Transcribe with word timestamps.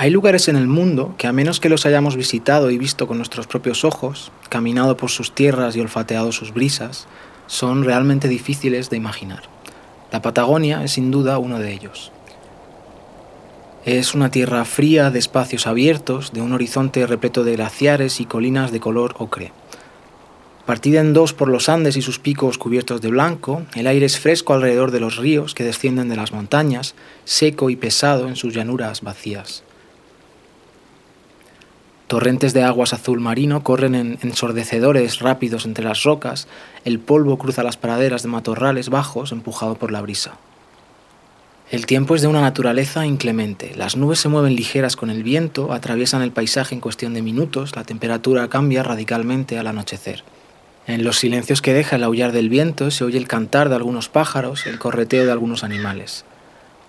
Hay 0.00 0.10
lugares 0.10 0.46
en 0.46 0.54
el 0.54 0.68
mundo 0.68 1.16
que 1.18 1.26
a 1.26 1.32
menos 1.32 1.58
que 1.58 1.68
los 1.68 1.84
hayamos 1.84 2.14
visitado 2.14 2.70
y 2.70 2.78
visto 2.78 3.08
con 3.08 3.16
nuestros 3.16 3.48
propios 3.48 3.84
ojos, 3.84 4.30
caminado 4.48 4.96
por 4.96 5.10
sus 5.10 5.34
tierras 5.34 5.74
y 5.74 5.80
olfateado 5.80 6.30
sus 6.30 6.54
brisas, 6.54 7.08
son 7.48 7.82
realmente 7.82 8.28
difíciles 8.28 8.90
de 8.90 8.96
imaginar. 8.96 9.42
La 10.12 10.22
Patagonia 10.22 10.84
es 10.84 10.92
sin 10.92 11.10
duda 11.10 11.38
uno 11.38 11.58
de 11.58 11.72
ellos. 11.72 12.12
Es 13.84 14.14
una 14.14 14.30
tierra 14.30 14.64
fría 14.64 15.10
de 15.10 15.18
espacios 15.18 15.66
abiertos, 15.66 16.32
de 16.32 16.42
un 16.42 16.52
horizonte 16.52 17.04
repleto 17.04 17.42
de 17.42 17.56
glaciares 17.56 18.20
y 18.20 18.24
colinas 18.24 18.70
de 18.70 18.78
color 18.78 19.16
ocre. 19.18 19.50
Partida 20.64 21.00
en 21.00 21.12
dos 21.12 21.32
por 21.32 21.48
los 21.48 21.68
Andes 21.68 21.96
y 21.96 22.02
sus 22.02 22.20
picos 22.20 22.56
cubiertos 22.56 23.00
de 23.00 23.08
blanco, 23.08 23.64
el 23.74 23.88
aire 23.88 24.06
es 24.06 24.20
fresco 24.20 24.54
alrededor 24.54 24.92
de 24.92 25.00
los 25.00 25.16
ríos 25.16 25.56
que 25.56 25.64
descienden 25.64 26.08
de 26.08 26.14
las 26.14 26.30
montañas, 26.30 26.94
seco 27.24 27.68
y 27.68 27.74
pesado 27.74 28.28
en 28.28 28.36
sus 28.36 28.54
llanuras 28.54 29.02
vacías. 29.02 29.64
Torrentes 32.08 32.54
de 32.54 32.62
aguas 32.62 32.94
azul 32.94 33.20
marino 33.20 33.62
corren 33.62 33.94
en 33.94 34.18
ensordecedores 34.22 35.18
rápidos 35.18 35.66
entre 35.66 35.84
las 35.84 36.04
rocas, 36.04 36.48
el 36.86 37.00
polvo 37.00 37.36
cruza 37.36 37.62
las 37.62 37.76
praderas 37.76 38.22
de 38.22 38.30
matorrales 38.30 38.88
bajos 38.88 39.30
empujado 39.30 39.74
por 39.74 39.92
la 39.92 40.00
brisa. 40.00 40.38
El 41.70 41.84
tiempo 41.84 42.14
es 42.14 42.22
de 42.22 42.28
una 42.28 42.40
naturaleza 42.40 43.04
inclemente. 43.04 43.74
Las 43.76 43.98
nubes 43.98 44.20
se 44.20 44.30
mueven 44.30 44.56
ligeras 44.56 44.96
con 44.96 45.10
el 45.10 45.22
viento, 45.22 45.70
atraviesan 45.74 46.22
el 46.22 46.32
paisaje 46.32 46.74
en 46.74 46.80
cuestión 46.80 47.12
de 47.12 47.20
minutos, 47.20 47.76
la 47.76 47.84
temperatura 47.84 48.48
cambia 48.48 48.82
radicalmente 48.82 49.58
al 49.58 49.66
anochecer. 49.66 50.24
En 50.86 51.04
los 51.04 51.18
silencios 51.18 51.60
que 51.60 51.74
deja 51.74 51.96
el 51.96 52.04
aullar 52.04 52.32
del 52.32 52.48
viento 52.48 52.90
se 52.90 53.04
oye 53.04 53.18
el 53.18 53.28
cantar 53.28 53.68
de 53.68 53.74
algunos 53.74 54.08
pájaros, 54.08 54.66
el 54.66 54.78
correteo 54.78 55.26
de 55.26 55.32
algunos 55.32 55.62
animales. 55.62 56.24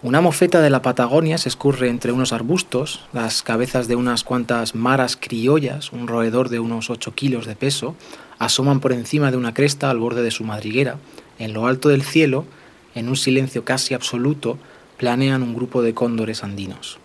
Una 0.01 0.21
mofeta 0.21 0.61
de 0.61 0.69
la 0.69 0.81
Patagonia 0.81 1.37
se 1.37 1.49
escurre 1.49 1.89
entre 1.89 2.13
unos 2.13 2.31
arbustos, 2.31 3.01
las 3.11 3.43
cabezas 3.43 3.89
de 3.89 3.97
unas 3.97 4.23
cuantas 4.23 4.73
maras 4.73 5.17
criollas, 5.17 5.91
un 5.91 6.07
roedor 6.07 6.47
de 6.47 6.61
unos 6.61 6.89
8 6.89 7.13
kilos 7.15 7.45
de 7.45 7.57
peso, 7.57 7.95
asoman 8.37 8.79
por 8.79 8.93
encima 8.93 9.29
de 9.29 9.35
una 9.35 9.53
cresta 9.53 9.89
al 9.89 9.99
borde 9.99 10.23
de 10.23 10.31
su 10.31 10.45
madriguera. 10.45 10.95
En 11.37 11.51
lo 11.51 11.67
alto 11.67 11.89
del 11.89 12.03
cielo, 12.03 12.45
en 12.95 13.09
un 13.09 13.17
silencio 13.17 13.65
casi 13.65 13.93
absoluto, 13.93 14.57
planean 14.95 15.43
un 15.43 15.53
grupo 15.53 15.81
de 15.81 15.93
cóndores 15.93 16.45
andinos. 16.45 16.97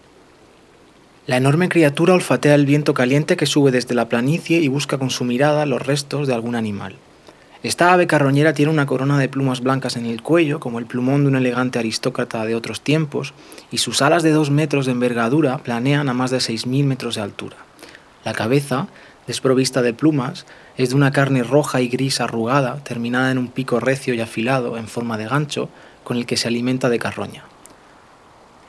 La 1.27 1.37
enorme 1.37 1.69
criatura 1.69 2.15
olfatea 2.15 2.55
el 2.55 2.65
viento 2.65 2.95
caliente 2.95 3.37
que 3.37 3.47
sube 3.47 3.73
desde 3.73 3.97
la 3.97 4.09
planicie 4.09 4.61
y 4.61 4.69
busca 4.69 4.99
con 4.99 5.11
su 5.11 5.25
mirada 5.25 5.67
los 5.67 5.85
restos 5.85 6.29
de 6.29 6.35
algún 6.35 6.55
animal. 6.55 6.95
Esta 7.65 7.95
ave 7.95 8.07
carroñera 8.07 8.53
tiene 8.53 8.71
una 8.71 8.85
corona 8.85 9.19
de 9.19 9.31
plumas 9.31 9.63
blancas 9.63 9.97
en 9.97 10.05
el 10.05 10.21
cuello, 10.21 10.61
como 10.61 10.79
el 10.79 10.85
plumón 10.85 11.23
de 11.23 11.29
un 11.29 11.37
elegante 11.37 11.79
aristócrata 11.79 12.45
de 12.45 12.55
otros 12.55 12.83
tiempos, 12.83 13.33
y 13.71 13.79
sus 13.79 14.03
alas 14.03 14.23
de 14.23 14.33
dos 14.33 14.51
metros 14.51 14.85
de 14.85 14.93
envergadura 14.93 15.57
planean 15.57 16.11
a 16.11 16.13
más 16.13 16.31
de 16.31 16.41
seis 16.41 16.67
mil 16.67 16.85
metros 16.85 17.15
de 17.15 17.23
altura. 17.23 17.57
La 18.23 18.35
cabeza, 18.35 18.89
desprovista 19.27 19.81
de 19.81 19.95
plumas, 19.95 20.45
es 20.77 20.91
de 20.91 20.97
una 20.97 21.11
carne 21.11 21.43
roja 21.43 21.81
y 21.81 21.89
gris 21.89 22.21
arrugada, 22.21 22.85
terminada 22.85 23.31
en 23.31 23.39
un 23.39 23.49
pico 23.49 23.81
recio 23.81 24.13
y 24.13 24.21
afilado 24.21 24.77
en 24.77 24.87
forma 24.87 25.17
de 25.17 25.25
gancho, 25.25 25.71
con 26.05 26.19
el 26.19 26.27
que 26.27 26.37
se 26.37 26.49
alimenta 26.49 26.91
de 26.91 26.99
carroña. 26.99 27.45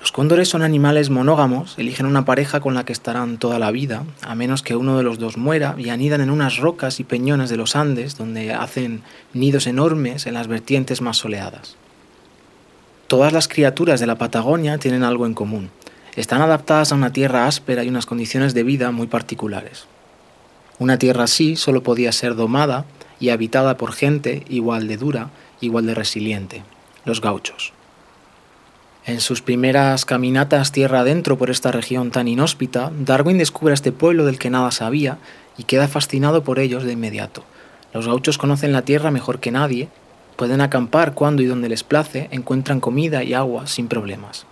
Los 0.05 0.11
cóndores 0.11 0.49
son 0.49 0.61
animales 0.61 1.09
monógamos, 1.09 1.79
eligen 1.79 2.05
una 2.05 2.25
pareja 2.25 2.59
con 2.59 2.75
la 2.75 2.85
que 2.85 2.93
estarán 2.93 3.39
toda 3.39 3.57
la 3.57 3.71
vida, 3.71 4.03
a 4.21 4.35
menos 4.35 4.61
que 4.61 4.75
uno 4.75 4.99
de 4.99 5.03
los 5.03 5.17
dos 5.17 5.35
muera, 5.35 5.73
y 5.79 5.89
anidan 5.89 6.21
en 6.21 6.29
unas 6.29 6.57
rocas 6.57 6.99
y 6.99 7.03
peñones 7.03 7.49
de 7.49 7.57
los 7.57 7.75
Andes, 7.75 8.15
donde 8.15 8.53
hacen 8.53 9.01
nidos 9.33 9.65
enormes 9.65 10.27
en 10.27 10.35
las 10.35 10.47
vertientes 10.47 11.01
más 11.01 11.17
soleadas. 11.17 11.75
Todas 13.07 13.33
las 13.33 13.47
criaturas 13.47 13.99
de 13.99 14.05
la 14.05 14.19
Patagonia 14.19 14.77
tienen 14.77 15.01
algo 15.01 15.25
en 15.25 15.33
común. 15.33 15.71
Están 16.15 16.43
adaptadas 16.43 16.91
a 16.91 16.95
una 16.95 17.11
tierra 17.11 17.47
áspera 17.47 17.83
y 17.83 17.89
unas 17.89 18.05
condiciones 18.05 18.53
de 18.53 18.61
vida 18.61 18.91
muy 18.91 19.07
particulares. 19.07 19.87
Una 20.77 20.99
tierra 20.99 21.23
así 21.23 21.55
solo 21.55 21.81
podía 21.81 22.11
ser 22.11 22.35
domada 22.35 22.85
y 23.19 23.29
habitada 23.29 23.75
por 23.75 23.91
gente 23.91 24.45
igual 24.49 24.87
de 24.87 24.97
dura, 24.97 25.31
igual 25.61 25.87
de 25.87 25.95
resiliente, 25.95 26.61
los 27.05 27.21
gauchos. 27.21 27.73
En 29.07 29.21
sus 29.21 29.43
primeras 29.43 30.03
caminatas 30.03 30.71
tierra 30.71 31.01
adentro 31.01 31.37
por 31.37 31.51
esta 31.51 31.71
región 31.71 32.09
tan 32.09 32.27
inhóspita, 32.27 32.91
Darwin 32.97 33.37
descubre 33.37 33.75
este 33.75 33.91
pueblo 33.91 34.25
del 34.25 34.39
que 34.39 34.49
nada 34.49 34.71
sabía 34.71 35.19
y 35.59 35.65
queda 35.65 35.87
fascinado 35.87 36.43
por 36.43 36.57
ellos 36.57 36.83
de 36.83 36.93
inmediato. 36.93 37.43
Los 37.93 38.07
gauchos 38.07 38.39
conocen 38.39 38.73
la 38.73 38.81
tierra 38.81 39.11
mejor 39.11 39.39
que 39.39 39.51
nadie, 39.51 39.89
pueden 40.37 40.59
acampar 40.59 41.13
cuando 41.13 41.43
y 41.43 41.45
donde 41.45 41.69
les 41.69 41.83
place, 41.83 42.29
encuentran 42.31 42.79
comida 42.79 43.23
y 43.23 43.35
agua 43.35 43.67
sin 43.67 43.87
problemas. 43.87 44.47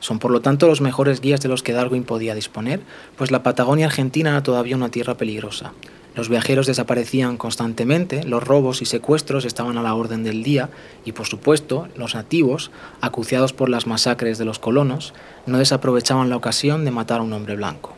Son 0.00 0.18
por 0.18 0.30
lo 0.30 0.40
tanto 0.40 0.68
los 0.68 0.80
mejores 0.80 1.20
guías 1.20 1.42
de 1.42 1.50
los 1.50 1.62
que 1.62 1.74
Darwin 1.74 2.04
podía 2.04 2.34
disponer, 2.34 2.80
pues 3.16 3.30
la 3.30 3.42
Patagonia 3.42 3.86
argentina 3.86 4.30
era 4.30 4.42
todavía 4.42 4.76
una 4.76 4.88
tierra 4.88 5.18
peligrosa. 5.18 5.72
Los 6.18 6.28
viajeros 6.28 6.66
desaparecían 6.66 7.36
constantemente, 7.36 8.24
los 8.24 8.42
robos 8.42 8.82
y 8.82 8.86
secuestros 8.86 9.44
estaban 9.44 9.78
a 9.78 9.82
la 9.84 9.94
orden 9.94 10.24
del 10.24 10.42
día 10.42 10.68
y, 11.04 11.12
por 11.12 11.28
supuesto, 11.28 11.86
los 11.94 12.16
nativos, 12.16 12.72
acuciados 13.00 13.52
por 13.52 13.68
las 13.68 13.86
masacres 13.86 14.36
de 14.36 14.44
los 14.44 14.58
colonos, 14.58 15.14
no 15.46 15.58
desaprovechaban 15.58 16.28
la 16.28 16.34
ocasión 16.34 16.84
de 16.84 16.90
matar 16.90 17.20
a 17.20 17.22
un 17.22 17.32
hombre 17.32 17.54
blanco. 17.54 17.94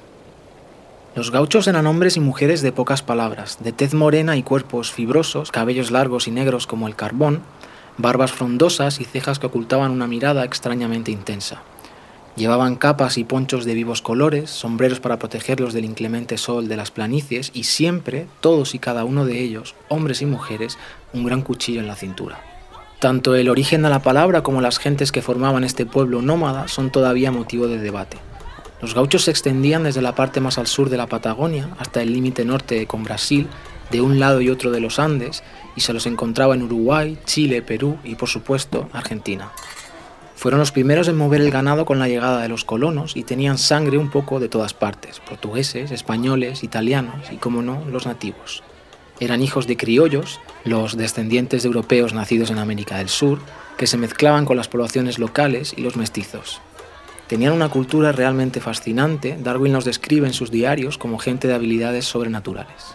Los 1.14 1.30
gauchos 1.30 1.66
eran 1.66 1.86
hombres 1.86 2.18
y 2.18 2.20
mujeres 2.20 2.60
de 2.60 2.72
pocas 2.72 3.00
palabras, 3.00 3.56
de 3.60 3.72
tez 3.72 3.94
morena 3.94 4.36
y 4.36 4.42
cuerpos 4.42 4.92
fibrosos, 4.92 5.50
cabellos 5.50 5.90
largos 5.90 6.28
y 6.28 6.30
negros 6.30 6.66
como 6.66 6.88
el 6.88 6.96
carbón, 6.96 7.40
barbas 7.96 8.32
frondosas 8.32 9.00
y 9.00 9.06
cejas 9.06 9.38
que 9.38 9.46
ocultaban 9.46 9.92
una 9.92 10.06
mirada 10.06 10.44
extrañamente 10.44 11.10
intensa. 11.10 11.62
Llevaban 12.36 12.76
capas 12.76 13.18
y 13.18 13.24
ponchos 13.24 13.64
de 13.64 13.74
vivos 13.74 14.02
colores, 14.02 14.50
sombreros 14.50 15.00
para 15.00 15.18
protegerlos 15.18 15.74
del 15.74 15.84
inclemente 15.84 16.38
sol 16.38 16.68
de 16.68 16.76
las 16.76 16.90
planicies 16.90 17.50
y 17.52 17.64
siempre, 17.64 18.26
todos 18.40 18.74
y 18.74 18.78
cada 18.78 19.04
uno 19.04 19.26
de 19.26 19.40
ellos, 19.40 19.74
hombres 19.88 20.22
y 20.22 20.26
mujeres, 20.26 20.78
un 21.12 21.24
gran 21.24 21.42
cuchillo 21.42 21.80
en 21.80 21.88
la 21.88 21.96
cintura. 21.96 22.40
Tanto 23.00 23.34
el 23.34 23.48
origen 23.48 23.82
de 23.82 23.88
la 23.88 24.02
palabra 24.02 24.42
como 24.42 24.60
las 24.60 24.78
gentes 24.78 25.10
que 25.10 25.22
formaban 25.22 25.64
este 25.64 25.86
pueblo 25.86 26.22
nómada 26.22 26.68
son 26.68 26.90
todavía 26.90 27.32
motivo 27.32 27.66
de 27.66 27.78
debate. 27.78 28.18
Los 28.80 28.94
gauchos 28.94 29.24
se 29.24 29.30
extendían 29.30 29.84
desde 29.84 30.02
la 30.02 30.14
parte 30.14 30.40
más 30.40 30.56
al 30.56 30.66
sur 30.66 30.88
de 30.88 30.96
la 30.96 31.06
Patagonia 31.06 31.70
hasta 31.78 32.00
el 32.02 32.12
límite 32.12 32.44
norte 32.44 32.86
con 32.86 33.04
Brasil, 33.04 33.48
de 33.90 34.00
un 34.00 34.20
lado 34.20 34.40
y 34.40 34.50
otro 34.50 34.70
de 34.70 34.80
los 34.80 34.98
Andes, 34.98 35.42
y 35.76 35.80
se 35.80 35.92
los 35.92 36.06
encontraba 36.06 36.54
en 36.54 36.62
Uruguay, 36.62 37.18
Chile, 37.24 37.60
Perú 37.60 37.98
y 38.04 38.14
por 38.14 38.28
supuesto 38.28 38.88
Argentina. 38.92 39.50
Fueron 40.40 40.58
los 40.58 40.72
primeros 40.72 41.06
en 41.06 41.18
mover 41.18 41.42
el 41.42 41.50
ganado 41.50 41.84
con 41.84 41.98
la 41.98 42.08
llegada 42.08 42.40
de 42.40 42.48
los 42.48 42.64
colonos 42.64 43.14
y 43.14 43.24
tenían 43.24 43.58
sangre 43.58 43.98
un 43.98 44.08
poco 44.08 44.40
de 44.40 44.48
todas 44.48 44.72
partes, 44.72 45.20
portugueses, 45.20 45.90
españoles, 45.90 46.64
italianos 46.64 47.30
y, 47.30 47.36
como 47.36 47.60
no, 47.60 47.84
los 47.84 48.06
nativos. 48.06 48.62
Eran 49.20 49.42
hijos 49.42 49.66
de 49.66 49.76
criollos, 49.76 50.40
los 50.64 50.96
descendientes 50.96 51.62
de 51.62 51.66
europeos 51.66 52.14
nacidos 52.14 52.50
en 52.50 52.56
América 52.56 52.96
del 52.96 53.10
Sur, 53.10 53.38
que 53.76 53.86
se 53.86 53.98
mezclaban 53.98 54.46
con 54.46 54.56
las 54.56 54.68
poblaciones 54.68 55.18
locales 55.18 55.74
y 55.76 55.82
los 55.82 55.96
mestizos. 55.96 56.62
Tenían 57.26 57.52
una 57.52 57.68
cultura 57.68 58.10
realmente 58.10 58.62
fascinante, 58.62 59.36
Darwin 59.38 59.74
los 59.74 59.84
describe 59.84 60.26
en 60.26 60.32
sus 60.32 60.50
diarios 60.50 60.96
como 60.96 61.18
gente 61.18 61.48
de 61.48 61.54
habilidades 61.54 62.06
sobrenaturales. 62.06 62.94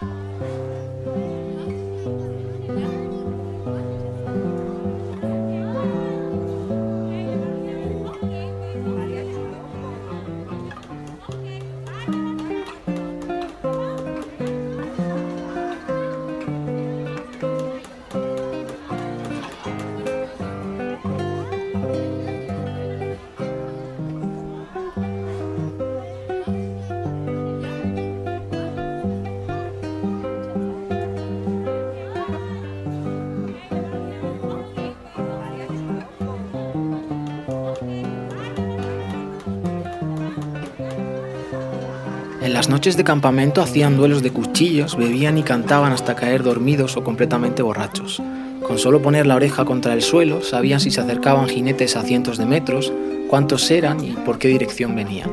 En 42.46 42.52
las 42.52 42.68
noches 42.68 42.96
de 42.96 43.02
campamento 43.02 43.60
hacían 43.60 43.96
duelos 43.96 44.22
de 44.22 44.30
cuchillos, 44.30 44.96
bebían 44.96 45.36
y 45.36 45.42
cantaban 45.42 45.90
hasta 45.90 46.14
caer 46.14 46.44
dormidos 46.44 46.96
o 46.96 47.02
completamente 47.02 47.60
borrachos. 47.60 48.22
Con 48.64 48.78
solo 48.78 49.02
poner 49.02 49.26
la 49.26 49.34
oreja 49.34 49.64
contra 49.64 49.94
el 49.94 50.00
suelo, 50.00 50.44
sabían 50.44 50.78
si 50.78 50.92
se 50.92 51.00
acercaban 51.00 51.48
jinetes 51.48 51.96
a 51.96 52.02
cientos 52.02 52.38
de 52.38 52.46
metros, 52.46 52.92
cuántos 53.28 53.68
eran 53.72 53.98
y 53.98 54.12
por 54.12 54.38
qué 54.38 54.46
dirección 54.46 54.94
venían. 54.94 55.28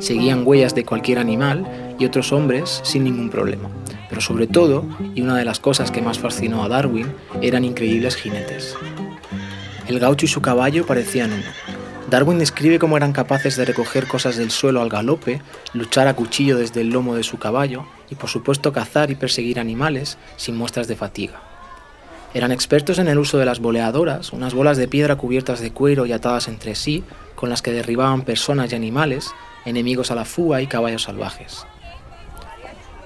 Seguían 0.00 0.44
huellas 0.44 0.74
de 0.74 0.84
cualquier 0.84 1.20
animal 1.20 1.94
y 2.00 2.04
otros 2.04 2.32
hombres 2.32 2.80
sin 2.82 3.04
ningún 3.04 3.30
problema. 3.30 3.70
Pero 4.08 4.20
sobre 4.20 4.48
todo, 4.48 4.84
y 5.14 5.22
una 5.22 5.36
de 5.36 5.44
las 5.44 5.60
cosas 5.60 5.92
que 5.92 6.02
más 6.02 6.18
fascinó 6.18 6.64
a 6.64 6.68
Darwin, 6.68 7.06
eran 7.42 7.64
increíbles 7.64 8.16
jinetes. 8.16 8.74
El 9.86 10.00
gaucho 10.00 10.26
y 10.26 10.28
su 10.28 10.42
caballo 10.42 10.84
parecían 10.84 11.32
uno. 11.32 11.44
Darwin 12.08 12.38
describe 12.38 12.78
cómo 12.78 12.96
eran 12.96 13.12
capaces 13.12 13.56
de 13.56 13.64
recoger 13.64 14.06
cosas 14.06 14.36
del 14.36 14.52
suelo 14.52 14.80
al 14.80 14.88
galope, 14.88 15.42
luchar 15.72 16.06
a 16.06 16.14
cuchillo 16.14 16.56
desde 16.56 16.80
el 16.82 16.90
lomo 16.90 17.16
de 17.16 17.24
su 17.24 17.38
caballo 17.38 17.84
y 18.08 18.14
por 18.14 18.30
supuesto 18.30 18.72
cazar 18.72 19.10
y 19.10 19.16
perseguir 19.16 19.58
animales 19.58 20.16
sin 20.36 20.56
muestras 20.56 20.86
de 20.86 20.94
fatiga. 20.94 21.40
Eran 22.32 22.52
expertos 22.52 22.98
en 23.00 23.08
el 23.08 23.18
uso 23.18 23.38
de 23.38 23.46
las 23.46 23.58
boleadoras, 23.58 24.32
unas 24.32 24.54
bolas 24.54 24.76
de 24.76 24.86
piedra 24.86 25.16
cubiertas 25.16 25.58
de 25.60 25.72
cuero 25.72 26.06
y 26.06 26.12
atadas 26.12 26.46
entre 26.46 26.76
sí, 26.76 27.02
con 27.34 27.50
las 27.50 27.60
que 27.60 27.72
derribaban 27.72 28.22
personas 28.22 28.70
y 28.70 28.76
animales, 28.76 29.30
enemigos 29.64 30.12
a 30.12 30.14
la 30.14 30.24
fuga 30.24 30.62
y 30.62 30.68
caballos 30.68 31.04
salvajes. 31.04 31.66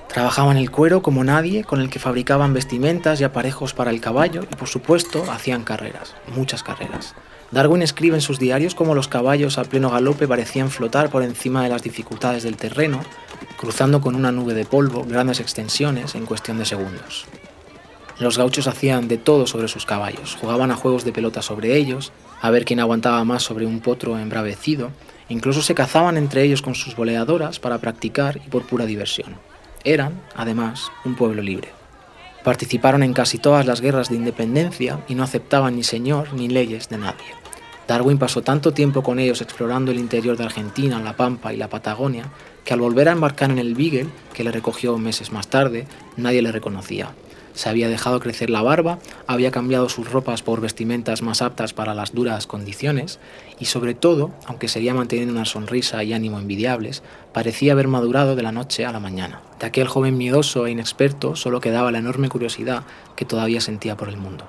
Trabajaban 0.09 0.57
el 0.57 0.71
cuero 0.71 1.01
como 1.01 1.25
nadie, 1.25 1.65
con 1.65 1.81
el 1.81 1.89
que 1.89 2.01
fabricaban 2.01 2.53
vestimentas 2.53 3.21
y 3.21 3.25
aparejos 3.25 3.73
para 3.73 3.93
el 3.93 4.01
caballo 4.01 4.43
y 4.51 4.57
por 4.57 4.69
supuesto 4.69 5.25
hacían 5.31 5.63
carreras, 5.63 6.17
muchas 6.35 6.63
carreras. 6.63 7.15
Darwin 7.51 7.83
escribe 7.83 8.15
en 8.15 8.21
sus 8.21 8.39
diarios 8.39 8.77
cómo 8.77 8.95
los 8.95 9.09
caballos 9.09 9.59
a 9.59 9.65
pleno 9.65 9.91
galope 9.91 10.29
parecían 10.29 10.71
flotar 10.71 11.11
por 11.11 11.25
encima 11.25 11.65
de 11.65 11.69
las 11.69 11.83
dificultades 11.83 12.45
del 12.45 12.57
terreno, 12.57 13.01
cruzando 13.57 14.01
con 14.01 14.15
una 14.15 14.31
nube 14.31 14.55
de 14.55 14.65
polvo 14.65 15.05
grandes 15.05 15.41
extensiones 15.41 16.15
en 16.15 16.27
cuestión 16.27 16.59
de 16.59 16.65
segundos. 16.65 17.27
Los 18.21 18.39
gauchos 18.39 18.69
hacían 18.69 19.09
de 19.09 19.17
todo 19.17 19.47
sobre 19.49 19.67
sus 19.67 19.85
caballos, 19.85 20.37
jugaban 20.41 20.71
a 20.71 20.77
juegos 20.77 21.05
de 21.05 21.13
pelota 21.13 21.43
sobre 21.43 21.77
ellos, 21.77 22.13
a 22.41 22.51
ver 22.51 22.65
quién 22.65 22.79
aguantaba 22.79 23.25
más 23.25 23.43
sobre 23.43 23.67
un 23.67 23.81
potro 23.81 24.17
embravecido, 24.17 24.91
incluso 25.29 25.63
se 25.63 25.75
cazaban 25.75 26.17
entre 26.19 26.45
ellos 26.45 26.63
con 26.63 26.77
sus 26.77 26.95
boleadoras 26.95 27.59
para 27.59 27.79
practicar 27.79 28.37
y 28.47 28.49
por 28.49 28.65
pura 28.65 28.87
diversión. 28.87 29.39
Eran, 29.83 30.21
además, 30.37 30.93
un 31.05 31.17
pueblo 31.17 31.43
libre. 31.43 31.71
Participaron 32.45 33.03
en 33.03 33.13
casi 33.13 33.39
todas 33.39 33.67
las 33.67 33.81
guerras 33.81 34.09
de 34.09 34.17
independencia 34.17 35.01
y 35.09 35.15
no 35.15 35.25
aceptaban 35.25 35.77
ni 35.77 35.83
señor 35.83 36.33
ni 36.33 36.49
leyes 36.49 36.89
de 36.89 36.99
nadie. 36.99 37.40
Darwin 37.91 38.19
pasó 38.19 38.41
tanto 38.41 38.73
tiempo 38.73 39.03
con 39.03 39.19
ellos 39.19 39.41
explorando 39.41 39.91
el 39.91 39.99
interior 39.99 40.37
de 40.37 40.45
Argentina, 40.45 41.03
la 41.03 41.17
Pampa 41.17 41.53
y 41.53 41.57
la 41.57 41.69
Patagonia, 41.69 42.31
que 42.65 42.73
al 42.73 42.79
volver 42.79 43.09
a 43.09 43.13
embarcar 43.13 43.51
en 43.51 43.59
el 43.59 43.75
Beagle, 43.75 44.07
que 44.33 44.45
le 44.45 44.53
recogió 44.53 44.97
meses 44.97 45.33
más 45.33 45.49
tarde, 45.49 45.89
nadie 46.17 46.41
le 46.41 46.53
reconocía. 46.53 47.11
Se 47.53 47.69
había 47.69 47.89
dejado 47.89 48.21
crecer 48.21 48.49
la 48.49 48.63
barba, 48.63 49.01
había 49.27 49.51
cambiado 49.51 49.89
sus 49.89 50.09
ropas 50.09 50.41
por 50.41 50.61
vestimentas 50.61 51.23
más 51.23 51.43
aptas 51.43 51.73
para 51.73 51.93
las 51.93 52.15
duras 52.15 52.47
condiciones 52.47 53.19
y 53.59 53.65
sobre 53.65 53.95
todo, 53.95 54.31
aunque 54.47 54.69
seguía 54.69 54.95
manteniendo 54.95 55.35
una 55.35 55.45
sonrisa 55.45 56.05
y 56.05 56.13
ánimo 56.13 56.39
envidiables, 56.39 57.03
parecía 57.33 57.73
haber 57.73 57.89
madurado 57.89 58.37
de 58.37 58.45
la 58.45 58.53
noche 58.53 58.87
a 58.87 58.93
la 58.93 59.01
mañana. 59.01 59.43
De 59.59 59.67
aquel 59.67 59.89
joven 59.89 60.17
miedoso 60.17 60.65
e 60.65 60.71
inexperto 60.71 61.35
solo 61.35 61.61
quedaba 61.61 61.91
la 61.91 61.99
enorme 61.99 62.29
curiosidad 62.29 62.85
que 63.17 63.25
todavía 63.25 63.61
sentía 63.61 63.97
por 63.97 64.09
el 64.09 64.17
mundo. 64.17 64.47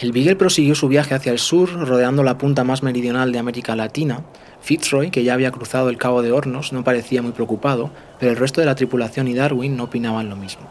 El 0.00 0.10
Beagle 0.10 0.34
prosiguió 0.34 0.74
su 0.74 0.88
viaje 0.88 1.14
hacia 1.14 1.30
el 1.30 1.38
sur, 1.38 1.70
rodeando 1.72 2.24
la 2.24 2.36
punta 2.36 2.64
más 2.64 2.82
meridional 2.82 3.30
de 3.30 3.38
América 3.38 3.76
Latina. 3.76 4.24
Fitzroy, 4.60 5.10
que 5.10 5.22
ya 5.22 5.34
había 5.34 5.52
cruzado 5.52 5.88
el 5.88 5.98
Cabo 5.98 6.20
de 6.20 6.32
Hornos, 6.32 6.72
no 6.72 6.82
parecía 6.82 7.22
muy 7.22 7.30
preocupado, 7.30 7.90
pero 8.18 8.32
el 8.32 8.36
resto 8.36 8.60
de 8.60 8.66
la 8.66 8.74
tripulación 8.74 9.28
y 9.28 9.34
Darwin 9.34 9.76
no 9.76 9.84
opinaban 9.84 10.28
lo 10.28 10.36
mismo. 10.36 10.68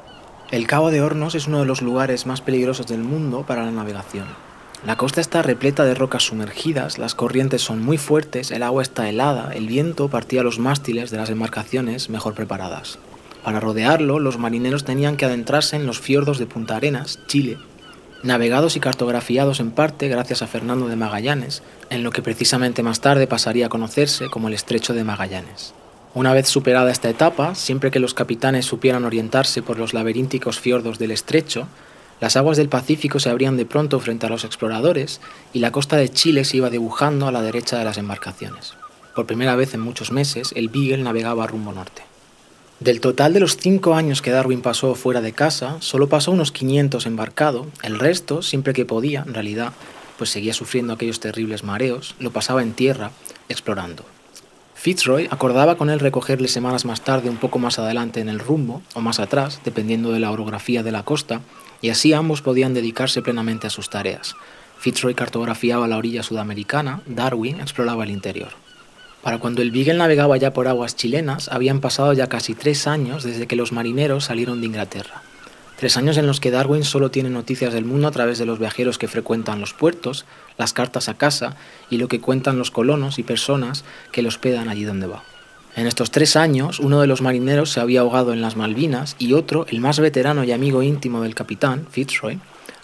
El 0.52 0.68
Cabo 0.68 0.92
de 0.92 1.02
Hornos 1.02 1.36
es 1.36 1.48
uno 1.48 1.60
de 1.60 1.66
los 1.66 1.82
lugares 1.82 2.26
más 2.26 2.42
peligrosos 2.42 2.86
del 2.88 3.00
mundo 3.00 3.46
para 3.48 3.64
la 3.64 3.72
navegación. 3.72 4.28
La 4.86 4.98
costa 4.98 5.22
está 5.22 5.42
repleta 5.42 5.86
de 5.86 5.96
rocas 5.96 6.24
sumergidas, 6.24 6.98
las 6.98 7.16
corrientes 7.16 7.62
son 7.62 7.82
muy 7.82 7.98
fuertes, 7.98 8.52
el 8.52 8.62
agua 8.62 8.84
está 8.84 9.08
helada, 9.08 9.54
el 9.54 9.68
viento 9.68 10.10
partía 10.10 10.44
los 10.44 10.60
mástiles 10.60 11.10
de 11.10 11.18
las 11.18 11.30
embarcaciones 11.30 12.10
mejor 12.10 12.34
preparadas. 12.34 13.00
Para 13.46 13.62
rodearlo, 13.62 14.20
los 14.20 14.38
marineros 14.38 14.84
tenían 14.84 15.16
que 15.16 15.26
adentrarse 15.26 15.78
en 15.78 15.86
los 15.86 16.00
fiordos 16.00 16.38
de 16.38 16.48
Punta 16.48 16.76
Arenas, 16.76 17.20
Chile, 17.28 17.58
navegados 18.24 18.76
y 18.76 18.80
cartografiados 18.80 19.60
en 19.60 19.72
parte 19.72 20.08
gracias 20.08 20.42
a 20.42 20.48
Fernando 20.48 20.88
de 20.88 20.96
Magallanes, 20.96 21.62
en 21.90 22.04
lo 22.04 22.12
que 22.12 22.22
precisamente 22.22 22.82
más 22.82 23.02
tarde 23.02 23.28
pasaría 23.28 23.68
a 23.68 23.70
conocerse 23.70 24.30
como 24.30 24.48
el 24.48 24.54
Estrecho 24.54 24.94
de 24.94 25.04
Magallanes. 25.04 25.74
Una 26.16 26.34
vez 26.34 26.48
superada 26.48 26.92
esta 26.92 27.10
etapa, 27.10 27.56
siempre 27.56 27.92
que 27.92 28.00
los 28.00 28.14
capitanes 28.14 28.66
supieran 28.66 29.04
orientarse 29.04 29.62
por 29.62 29.78
los 29.78 29.94
laberínticos 29.94 30.60
fiordos 30.60 31.00
del 31.00 31.12
estrecho, 31.12 31.68
las 32.22 32.38
aguas 32.38 32.56
del 32.56 32.70
Pacífico 32.70 33.20
se 33.20 33.30
abrían 33.30 33.58
de 33.58 33.66
pronto 33.66 34.00
frente 34.00 34.28
a 34.28 34.30
los 34.30 34.46
exploradores 34.46 35.20
y 35.52 35.60
la 35.60 35.72
costa 35.72 35.98
de 35.98 36.10
Chile 36.10 36.46
se 36.46 36.58
iba 36.58 36.70
dibujando 36.70 37.28
a 37.28 37.32
la 37.32 37.42
derecha 37.42 37.78
de 37.78 37.84
las 37.84 37.98
embarcaciones. 37.98 38.76
Por 39.16 39.26
primera 39.26 39.56
vez 39.56 39.74
en 39.74 39.82
muchos 39.82 40.12
meses, 40.12 40.54
el 40.56 40.70
Beagle 40.70 41.04
navegaba 41.04 41.48
rumbo 41.48 41.74
norte. 41.74 42.13
Del 42.84 43.00
total 43.00 43.32
de 43.32 43.40
los 43.40 43.56
cinco 43.56 43.96
años 43.96 44.22
que 44.22 44.32
Darwin 44.32 44.62
pasó 44.62 44.94
fuera 44.94 45.22
de 45.22 45.32
casa, 45.32 45.78
solo 45.80 46.10
pasó 46.10 46.32
unos 46.32 46.52
500 46.52 47.06
embarcado, 47.06 47.66
el 47.82 47.98
resto, 47.98 48.42
siempre 48.42 48.74
que 48.74 48.84
podía, 48.84 49.24
en 49.26 49.34
realidad, 49.34 49.72
pues 50.18 50.32
seguía 50.32 50.54
sufriendo 50.54 50.92
aquellos 50.92 51.22
terribles 51.22 51.64
mareos, 51.64 52.14
lo 52.20 52.32
pasaba 52.32 52.62
en 52.62 52.74
tierra, 52.74 53.12
explorando. 53.48 54.04
Fitzroy 54.76 55.30
acordaba 55.32 55.78
con 55.78 55.90
él 55.90 56.02
recogerle 56.02 56.50
semanas 56.50 56.84
más 56.84 57.00
tarde 57.00 57.30
un 57.30 57.38
poco 57.38 57.58
más 57.58 57.80
adelante 57.80 58.20
en 58.20 58.28
el 58.28 58.40
rumbo, 58.40 58.82
o 58.96 59.00
más 59.00 59.22
atrás, 59.22 59.62
dependiendo 59.64 60.12
de 60.12 60.20
la 60.20 60.32
orografía 60.32 60.84
de 60.84 60.92
la 60.92 61.04
costa, 61.04 61.40
y 61.82 61.88
así 61.88 62.12
ambos 62.12 62.42
podían 62.42 62.74
dedicarse 62.74 63.22
plenamente 63.22 63.66
a 63.66 63.70
sus 63.70 63.90
tareas. 63.90 64.36
Fitzroy 64.78 65.14
cartografiaba 65.14 65.88
la 65.88 65.96
orilla 65.96 66.22
sudamericana, 66.22 67.02
Darwin 67.06 67.62
exploraba 67.62 68.04
el 68.04 68.12
interior. 68.12 68.50
Para 69.24 69.38
cuando 69.38 69.62
el 69.62 69.72
Beagle 69.72 69.94
navegaba 69.94 70.36
ya 70.36 70.52
por 70.52 70.68
aguas 70.68 70.98
chilenas, 70.98 71.48
habían 71.48 71.80
pasado 71.80 72.12
ya 72.12 72.28
casi 72.28 72.56
tres 72.56 72.88
años 72.88 73.24
desde 73.24 73.48
que 73.48 73.56
los 73.56 73.72
marineros 73.72 74.26
salieron 74.26 74.60
de 74.60 74.68
Inglaterra. 74.68 75.22
Tres 75.78 75.96
años 75.96 76.18
en 76.18 76.28
los 76.28 76.42
que 76.42 76.52
Darwin 76.52 76.84
solo 76.84 77.10
tiene 77.10 77.30
noticias 77.30 77.74
del 77.74 77.86
mundo 77.86 78.10
a 78.10 78.12
través 78.12 78.38
de 78.38 78.46
los 78.46 78.60
viajeros 78.60 78.98
que 78.98 79.08
frecuentan 79.08 79.62
los 79.62 79.74
puertos, 79.74 80.26
las 80.58 80.74
cartas 80.74 81.08
a 81.08 81.14
casa 81.14 81.56
y 81.90 81.98
lo 81.98 82.10
que 82.10 82.20
cuentan 82.20 82.58
los 82.58 82.70
colonos 82.70 83.18
y 83.18 83.24
personas 83.24 83.86
que 84.12 84.22
los 84.22 84.36
hospedan 84.36 84.68
allí 84.68 84.84
donde 84.84 85.08
va. 85.08 85.24
En 85.76 85.88
estos 85.88 86.12
tres 86.12 86.36
años, 86.36 86.80
uno 86.80 87.00
de 87.00 87.08
los 87.08 87.22
marineros 87.22 87.72
se 87.72 87.80
había 87.80 88.02
ahogado 88.02 88.34
en 88.34 88.42
las 88.42 88.58
Malvinas 88.58 89.16
y 89.20 89.34
otro, 89.34 89.66
el 89.70 89.80
más 89.80 90.00
veterano 90.00 90.44
y 90.44 90.52
amigo 90.52 90.84
íntimo 90.84 91.22
del 91.22 91.34
capitán, 91.34 91.88
Fitzroy, 91.90 92.40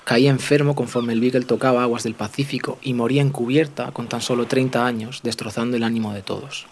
Caía 0.10 0.32
enfermo 0.32 0.74
conforme 0.74 1.14
el 1.14 1.22
Beagle 1.22 1.46
tocaba 1.46 1.84
aguas 1.84 2.02
del 2.02 2.16
Pacífico 2.16 2.80
y 2.82 2.96
moría 2.96 3.22
encubierta 3.22 3.92
con 3.92 4.08
tan 4.08 4.22
solo 4.22 4.48
30 4.48 4.84
años, 4.84 5.20
destrozando 5.22 5.78
el 5.78 5.84
ánimo 5.84 6.16
de 6.16 6.24
todos. 6.24 6.66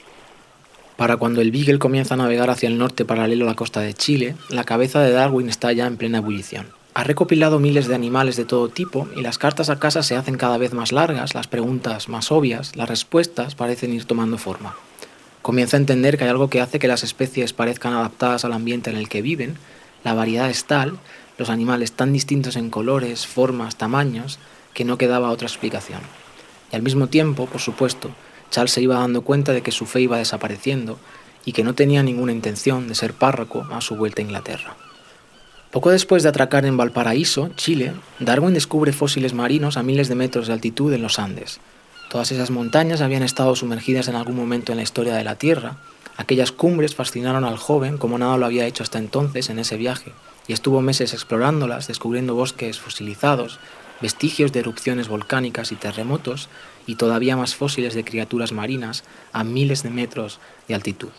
Para 0.96 1.18
cuando 1.18 1.40
el 1.42 1.52
Beagle 1.52 1.78
comienza 1.78 2.16
a 2.16 2.18
navegar 2.18 2.50
hacia 2.50 2.68
el 2.68 2.80
norte 2.80 3.06
paralelo 3.06 3.46
a 3.46 3.50
la 3.50 3.56
costa 3.56 3.80
de 3.82 3.94
Chile, 3.94 4.34
la 4.50 4.64
cabeza 4.64 5.02
de 5.02 5.12
Darwin 5.12 5.50
está 5.50 5.72
ya 5.72 5.86
en 5.86 5.98
plena 5.98 6.18
ebullición. 6.18 6.66
Ha 6.96 7.04
recopilado 7.04 7.60
miles 7.60 7.88
de 7.88 7.94
animales 7.94 8.38
de 8.38 8.46
todo 8.46 8.70
tipo 8.70 9.08
y 9.16 9.22
las 9.22 9.38
cartas 9.38 9.70
a 9.70 9.78
casa 9.78 10.02
se 10.02 10.16
hacen 10.16 10.38
cada 10.38 10.58
vez 10.58 10.74
más 10.74 10.92
largas, 10.92 11.36
las 11.36 11.46
preguntas 11.46 12.10
más 12.10 12.32
obvias, 12.32 12.76
las 12.76 12.90
respuestas 12.90 13.54
parecen 13.54 13.94
ir 13.94 14.06
tomando 14.06 14.40
forma. 14.40 14.76
Comienza 15.44 15.78
a 15.78 15.80
entender 15.80 16.18
que 16.18 16.24
hay 16.24 16.32
algo 16.32 16.50
que 16.50 16.60
hace 16.60 16.80
que 16.80 16.88
las 16.88 17.04
especies 17.04 17.54
parezcan 17.54 17.94
adaptadas 17.94 18.46
al 18.46 18.54
ambiente 18.54 18.90
en 18.90 18.98
el 18.98 19.08
que 19.08 19.22
viven, 19.22 19.60
la 20.04 20.16
variedad 20.16 20.50
es 20.50 20.66
tal 20.66 20.98
los 21.38 21.50
animales 21.50 21.92
tan 21.92 22.14
distintos 22.14 22.56
en 22.56 22.70
colores, 22.70 23.28
formas, 23.28 23.76
tamaños, 23.76 24.40
que 24.74 24.86
no 24.86 24.98
quedaba 24.98 25.32
otra 25.32 25.48
explicación. 25.48 26.02
Y 26.72 26.76
al 26.76 26.82
mismo 26.82 27.08
tiempo, 27.08 27.46
por 27.46 27.62
supuesto, 27.62 28.12
Charles 28.52 28.72
se 28.72 28.82
iba 28.82 29.00
dando 29.00 29.22
cuenta 29.22 29.54
de 29.54 29.62
que 29.62 29.72
su 29.72 29.86
fe 29.86 30.02
iba 30.02 30.18
desapareciendo 30.18 31.00
y 31.46 31.54
que 31.54 31.64
no 31.64 31.76
tenía 31.76 32.04
ninguna 32.04 32.32
intención 32.32 32.88
de 32.88 32.96
ser 32.96 33.14
párroco 33.14 33.66
a 33.72 33.82
su 33.82 33.96
vuelta 33.96 34.22
a 34.22 34.26
Inglaterra. 34.26 34.76
Poco 35.72 35.92
después 35.92 36.24
de 36.24 36.30
atracar 36.30 36.66
en 36.66 36.78
Valparaíso, 36.78 37.50
Chile, 37.56 37.94
Darwin 38.20 38.54
descubre 38.54 38.94
fósiles 38.94 39.34
marinos 39.34 39.78
a 39.78 39.84
miles 39.84 40.08
de 40.08 40.16
metros 40.16 40.48
de 40.48 40.54
altitud 40.54 40.94
en 40.94 41.02
los 41.02 41.20
Andes. 41.20 41.60
Todas 42.10 42.32
esas 42.32 42.52
montañas 42.52 43.02
habían 43.02 43.24
estado 43.24 43.56
sumergidas 43.56 44.08
en 44.08 44.16
algún 44.16 44.36
momento 44.36 44.72
en 44.72 44.78
la 44.78 44.84
historia 44.84 45.16
de 45.16 45.26
la 45.26 45.36
Tierra. 45.36 45.78
Aquellas 46.16 46.54
cumbres 46.54 46.96
fascinaron 46.96 47.44
al 47.44 47.58
joven 47.58 47.98
como 47.98 48.18
nada 48.18 48.38
lo 48.38 48.46
había 48.46 48.66
hecho 48.66 48.84
hasta 48.84 48.98
entonces 48.98 49.50
en 49.50 49.60
ese 49.60 49.76
viaje, 49.76 50.14
y 50.48 50.54
estuvo 50.54 50.82
meses 50.82 51.14
explorándolas, 51.14 51.88
descubriendo 51.88 52.36
bosques 52.36 52.80
fosilizados, 52.80 53.60
vestigios 54.02 54.52
de 54.52 54.60
erupciones 54.60 55.08
volcánicas 55.08 55.72
y 55.72 55.76
terremotos, 55.76 56.50
y 56.86 56.96
todavía 56.96 57.36
más 57.36 57.56
fósiles 57.56 57.94
de 57.94 58.06
criaturas 58.06 58.52
marinas 58.52 59.04
a 59.34 59.44
miles 59.44 59.84
de 59.84 59.90
metros 59.90 60.40
de 60.68 60.76
altitud. 60.76 61.10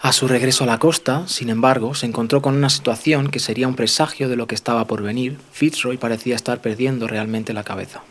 A 0.00 0.12
su 0.12 0.28
regreso 0.28 0.62
a 0.62 0.68
la 0.68 0.78
costa, 0.78 1.26
sin 1.26 1.50
embargo, 1.50 1.94
se 1.94 2.06
encontró 2.06 2.40
con 2.40 2.54
una 2.54 2.70
situación 2.70 3.30
que 3.30 3.40
sería 3.40 3.66
un 3.66 3.74
presagio 3.74 4.28
de 4.28 4.36
lo 4.36 4.46
que 4.46 4.54
estaba 4.54 4.86
por 4.86 5.02
venir. 5.02 5.38
Fitzroy 5.52 5.96
parecía 5.96 6.36
estar 6.36 6.60
perdiendo 6.60 7.08
realmente 7.08 7.52
la 7.52 7.64
cabeza. 7.64 8.02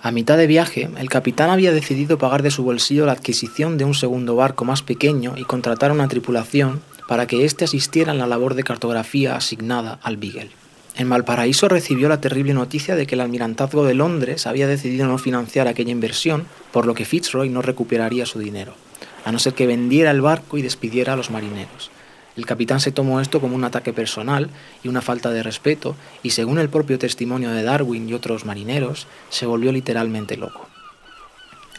A 0.00 0.12
mitad 0.12 0.38
de 0.38 0.46
viaje, 0.46 0.88
el 0.96 1.10
capitán 1.10 1.50
había 1.50 1.72
decidido 1.72 2.16
pagar 2.16 2.42
de 2.42 2.50
su 2.50 2.62
bolsillo 2.62 3.04
la 3.04 3.12
adquisición 3.12 3.76
de 3.76 3.84
un 3.84 3.94
segundo 3.94 4.34
barco 4.34 4.64
más 4.64 4.80
pequeño 4.80 5.34
y 5.36 5.44
contratar 5.44 5.92
una 5.92 6.08
tripulación 6.08 6.80
para 7.08 7.26
que 7.26 7.46
éste 7.46 7.64
asistiera 7.64 8.12
en 8.12 8.18
la 8.18 8.26
labor 8.26 8.54
de 8.54 8.62
cartografía 8.62 9.34
asignada 9.34 9.98
al 10.02 10.18
Beagle. 10.18 10.50
En 10.94 11.08
Valparaíso 11.08 11.68
recibió 11.68 12.08
la 12.08 12.20
terrible 12.20 12.52
noticia 12.52 12.96
de 12.96 13.06
que 13.06 13.14
el 13.14 13.22
almirantazgo 13.22 13.84
de 13.84 13.94
Londres 13.94 14.46
había 14.46 14.66
decidido 14.66 15.06
no 15.06 15.16
financiar 15.16 15.68
aquella 15.68 15.90
inversión, 15.90 16.44
por 16.70 16.86
lo 16.86 16.94
que 16.94 17.06
Fitzroy 17.06 17.48
no 17.48 17.62
recuperaría 17.62 18.26
su 18.26 18.38
dinero, 18.38 18.74
a 19.24 19.32
no 19.32 19.38
ser 19.38 19.54
que 19.54 19.66
vendiera 19.66 20.10
el 20.10 20.20
barco 20.20 20.58
y 20.58 20.62
despidiera 20.62 21.14
a 21.14 21.16
los 21.16 21.30
marineros. 21.30 21.90
El 22.36 22.44
capitán 22.44 22.78
se 22.78 22.92
tomó 22.92 23.20
esto 23.22 23.40
como 23.40 23.56
un 23.56 23.64
ataque 23.64 23.94
personal 23.94 24.50
y 24.84 24.88
una 24.88 25.00
falta 25.00 25.30
de 25.30 25.42
respeto, 25.42 25.96
y 26.22 26.30
según 26.30 26.58
el 26.58 26.68
propio 26.68 26.98
testimonio 26.98 27.50
de 27.52 27.62
Darwin 27.62 28.06
y 28.06 28.12
otros 28.12 28.44
marineros, 28.44 29.06
se 29.30 29.46
volvió 29.46 29.72
literalmente 29.72 30.36
loco. 30.36 30.68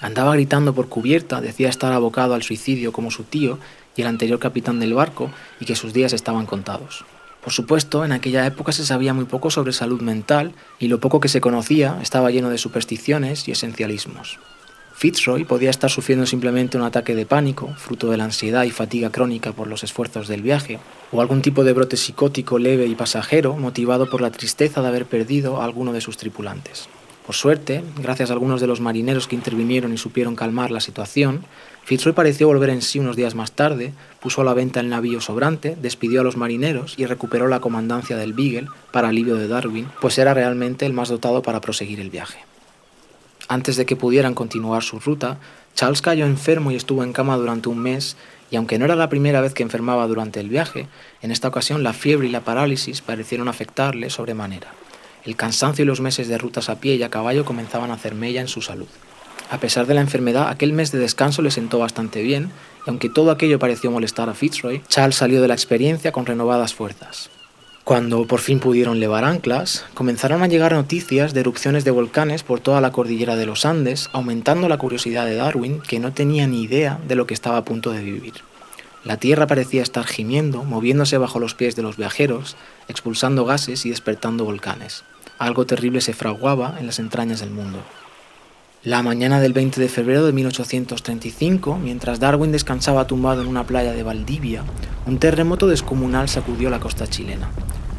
Andaba 0.01 0.33
gritando 0.33 0.73
por 0.73 0.87
cubierta, 0.87 1.41
decía 1.41 1.67
estar 1.67 1.91
abocado 1.91 2.33
al 2.33 2.43
suicidio 2.43 2.93
como 2.93 3.11
su 3.11 3.25
tío 3.25 3.59
y 3.95 4.01
el 4.01 4.07
anterior 4.07 4.39
capitán 4.39 4.79
del 4.79 4.93
barco 4.93 5.31
y 5.59 5.65
que 5.65 5.75
sus 5.75 5.93
días 5.93 6.13
estaban 6.13 6.45
contados. 6.45 7.05
Por 7.43 7.53
supuesto, 7.53 8.03
en 8.03 8.11
aquella 8.11 8.45
época 8.45 8.71
se 8.71 8.85
sabía 8.85 9.13
muy 9.13 9.25
poco 9.25 9.49
sobre 9.49 9.73
salud 9.73 10.01
mental 10.01 10.53
y 10.77 10.87
lo 10.87 10.99
poco 10.99 11.19
que 11.19 11.29
se 11.29 11.41
conocía 11.41 11.97
estaba 12.01 12.31
lleno 12.31 12.49
de 12.49 12.57
supersticiones 12.57 13.47
y 13.47 13.51
esencialismos. 13.51 14.39
Fitzroy 14.99 15.45
podía 15.45 15.69
estar 15.69 15.89
sufriendo 15.89 16.25
simplemente 16.25 16.77
un 16.77 16.83
ataque 16.83 17.15
de 17.15 17.25
pánico, 17.25 17.73
fruto 17.77 18.11
de 18.11 18.17
la 18.17 18.25
ansiedad 18.25 18.65
y 18.65 18.71
fatiga 18.71 19.09
crónica 19.09 19.53
por 19.53 19.67
los 19.67 19.85
esfuerzos 19.85 20.27
del 20.27 20.41
viaje, 20.41 20.77
o 21.13 21.21
algún 21.21 21.41
tipo 21.41 21.63
de 21.63 21.71
brote 21.71 21.95
psicótico 21.95 22.59
leve 22.59 22.85
y 22.85 22.95
pasajero 22.95 23.55
motivado 23.55 24.09
por 24.09 24.19
la 24.19 24.31
tristeza 24.31 24.81
de 24.81 24.89
haber 24.89 25.05
perdido 25.05 25.61
a 25.61 25.63
alguno 25.63 25.93
de 25.93 26.01
sus 26.01 26.17
tripulantes. 26.17 26.89
Por 27.25 27.35
suerte, 27.35 27.81
gracias 28.01 28.29
a 28.29 28.33
algunos 28.33 28.59
de 28.59 28.67
los 28.67 28.81
marineros 28.81 29.27
que 29.27 29.35
intervinieron 29.35 29.93
y 29.93 29.97
supieron 29.97 30.35
calmar 30.35 30.69
la 30.69 30.81
situación, 30.81 31.45
Fitzroy 31.83 32.13
pareció 32.13 32.47
volver 32.47 32.69
en 32.69 32.81
sí 32.81 32.99
unos 32.99 33.15
días 33.15 33.35
más 33.35 33.51
tarde, 33.51 33.93
puso 34.19 34.41
a 34.41 34.43
la 34.43 34.53
venta 34.53 34.79
el 34.79 34.89
navío 34.89 35.21
sobrante, 35.21 35.75
despidió 35.81 36.21
a 36.21 36.23
los 36.23 36.37
marineros 36.37 36.93
y 36.97 37.05
recuperó 37.05 37.47
la 37.47 37.59
comandancia 37.61 38.15
del 38.15 38.33
Beagle 38.33 38.67
para 38.91 39.09
alivio 39.09 39.35
de 39.35 39.47
Darwin, 39.47 39.87
pues 39.99 40.17
era 40.17 40.33
realmente 40.33 40.85
el 40.85 40.93
más 40.93 41.09
dotado 41.09 41.41
para 41.41 41.61
proseguir 41.61 41.99
el 41.99 42.11
viaje. 42.11 42.39
Antes 43.47 43.77
de 43.77 43.87
que 43.87 43.95
pudieran 43.95 44.35
continuar 44.35 44.83
su 44.83 44.99
ruta, 44.99 45.39
Charles 45.73 46.03
cayó 46.03 46.25
enfermo 46.25 46.69
y 46.69 46.75
estuvo 46.75 47.03
en 47.03 47.13
cama 47.13 47.37
durante 47.37 47.69
un 47.69 47.79
mes, 47.79 48.15
y 48.51 48.57
aunque 48.57 48.77
no 48.77 48.85
era 48.85 48.95
la 48.95 49.09
primera 49.09 49.41
vez 49.41 49.55
que 49.55 49.63
enfermaba 49.63 50.05
durante 50.07 50.39
el 50.39 50.49
viaje, 50.49 50.87
en 51.23 51.31
esta 51.31 51.47
ocasión 51.47 51.81
la 51.81 51.93
fiebre 51.93 52.27
y 52.27 52.31
la 52.31 52.41
parálisis 52.41 53.01
parecieron 53.01 53.47
afectarle 53.47 54.11
sobremanera. 54.11 54.73
El 55.25 55.35
cansancio 55.35 55.83
y 55.83 55.87
los 55.87 56.01
meses 56.01 56.27
de 56.27 56.37
rutas 56.37 56.69
a 56.69 56.79
pie 56.79 56.95
y 56.95 57.03
a 57.03 57.09
caballo 57.09 57.45
comenzaban 57.45 57.91
a 57.91 57.95
hacer 57.95 58.13
mella 58.13 58.41
en 58.41 58.47
su 58.47 58.61
salud. 58.61 58.87
A 59.49 59.59
pesar 59.59 59.87
de 59.87 59.95
la 59.95 60.01
enfermedad, 60.01 60.49
aquel 60.49 60.73
mes 60.73 60.91
de 60.91 60.99
descanso 60.99 61.41
le 61.41 61.49
sentó 61.49 61.79
bastante 61.79 62.21
bien, 62.21 62.51
y 62.85 62.89
aunque 62.89 63.09
todo 63.09 63.31
aquello 63.31 63.57
pareció 63.57 63.89
molestar 63.89 64.29
a 64.29 64.35
Fitzroy, 64.35 64.83
Charles 64.87 65.15
salió 65.15 65.41
de 65.41 65.47
la 65.47 65.55
experiencia 65.55 66.11
con 66.11 66.27
renovadas 66.27 66.75
fuerzas. 66.75 67.31
Cuando 67.83 68.27
por 68.27 68.41
fin 68.41 68.59
pudieron 68.59 68.99
levar 68.99 69.25
anclas, 69.25 69.83
comenzaron 69.95 70.43
a 70.43 70.47
llegar 70.47 70.73
noticias 70.73 71.33
de 71.33 71.39
erupciones 71.39 71.83
de 71.83 71.89
volcanes 71.89 72.43
por 72.43 72.59
toda 72.59 72.81
la 72.81 72.91
cordillera 72.91 73.35
de 73.35 73.47
los 73.47 73.65
Andes, 73.65 74.11
aumentando 74.13 74.69
la 74.69 74.77
curiosidad 74.77 75.25
de 75.25 75.33
Darwin, 75.33 75.81
que 75.81 75.99
no 75.99 76.13
tenía 76.13 76.45
ni 76.45 76.61
idea 76.61 76.99
de 77.07 77.15
lo 77.15 77.25
que 77.25 77.33
estaba 77.33 77.57
a 77.57 77.65
punto 77.65 77.89
de 77.89 78.03
vivir. 78.03 78.33
La 79.03 79.17
Tierra 79.17 79.47
parecía 79.47 79.81
estar 79.81 80.05
gimiendo, 80.05 80.63
moviéndose 80.63 81.17
bajo 81.17 81.39
los 81.39 81.55
pies 81.55 81.75
de 81.75 81.81
los 81.81 81.97
viajeros, 81.97 82.55
expulsando 82.87 83.45
gases 83.45 83.83
y 83.87 83.89
despertando 83.89 84.45
volcanes. 84.45 85.03
Algo 85.39 85.65
terrible 85.65 86.01
se 86.01 86.13
fraguaba 86.13 86.75
en 86.79 86.85
las 86.85 86.99
entrañas 86.99 87.39
del 87.39 87.49
mundo. 87.49 87.79
La 88.85 89.03
mañana 89.03 89.41
del 89.41 89.51
20 89.51 89.81
de 89.81 89.89
febrero 89.89 90.25
de 90.25 90.31
1835, 90.31 91.77
mientras 91.83 92.21
Darwin 92.21 92.53
descansaba 92.53 93.07
tumbado 93.07 93.41
en 93.41 93.49
una 93.49 93.67
playa 93.67 93.91
de 93.91 94.03
Valdivia, 94.03 94.63
un 95.05 95.19
terremoto 95.19 95.67
descomunal 95.67 96.29
sacudió 96.29 96.69
la 96.69 96.79
costa 96.79 97.05
chilena. 97.05 97.49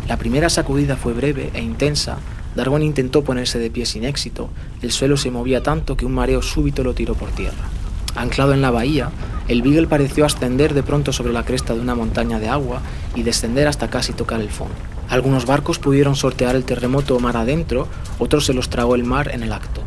La 0.08 0.16
primera 0.16 0.48
sacudida 0.48 0.96
fue 0.96 1.12
breve 1.12 1.50
e 1.52 1.60
intensa. 1.60 2.16
Darwin 2.54 2.82
intentó 2.82 3.22
ponerse 3.22 3.58
de 3.58 3.70
pie 3.70 3.84
sin 3.84 4.04
éxito. 4.04 4.48
El 4.80 4.90
suelo 4.90 5.18
se 5.18 5.30
movía 5.30 5.62
tanto 5.62 5.98
que 5.98 6.06
un 6.06 6.14
mareo 6.14 6.40
súbito 6.40 6.82
lo 6.82 6.94
tiró 6.94 7.14
por 7.14 7.28
tierra. 7.28 7.68
Anclado 8.16 8.54
en 8.54 8.62
la 8.62 8.70
bahía, 8.70 9.10
el 9.48 9.60
Beagle 9.60 9.86
pareció 9.86 10.24
ascender 10.24 10.72
de 10.72 10.82
pronto 10.82 11.12
sobre 11.12 11.34
la 11.34 11.44
cresta 11.44 11.74
de 11.74 11.80
una 11.80 11.94
montaña 11.94 12.38
de 12.38 12.48
agua 12.48 12.80
y 13.14 13.22
descender 13.22 13.68
hasta 13.68 13.90
casi 13.90 14.14
tocar 14.14 14.40
el 14.40 14.48
fondo. 14.48 14.74
Algunos 15.10 15.44
barcos 15.44 15.78
pudieron 15.78 16.16
sortear 16.16 16.56
el 16.56 16.64
terremoto 16.64 17.20
mar 17.20 17.36
adentro, 17.36 17.86
otros 18.18 18.46
se 18.46 18.54
los 18.54 18.70
tragó 18.70 18.94
el 18.94 19.04
mar 19.04 19.30
en 19.34 19.42
el 19.42 19.52
acto. 19.52 19.82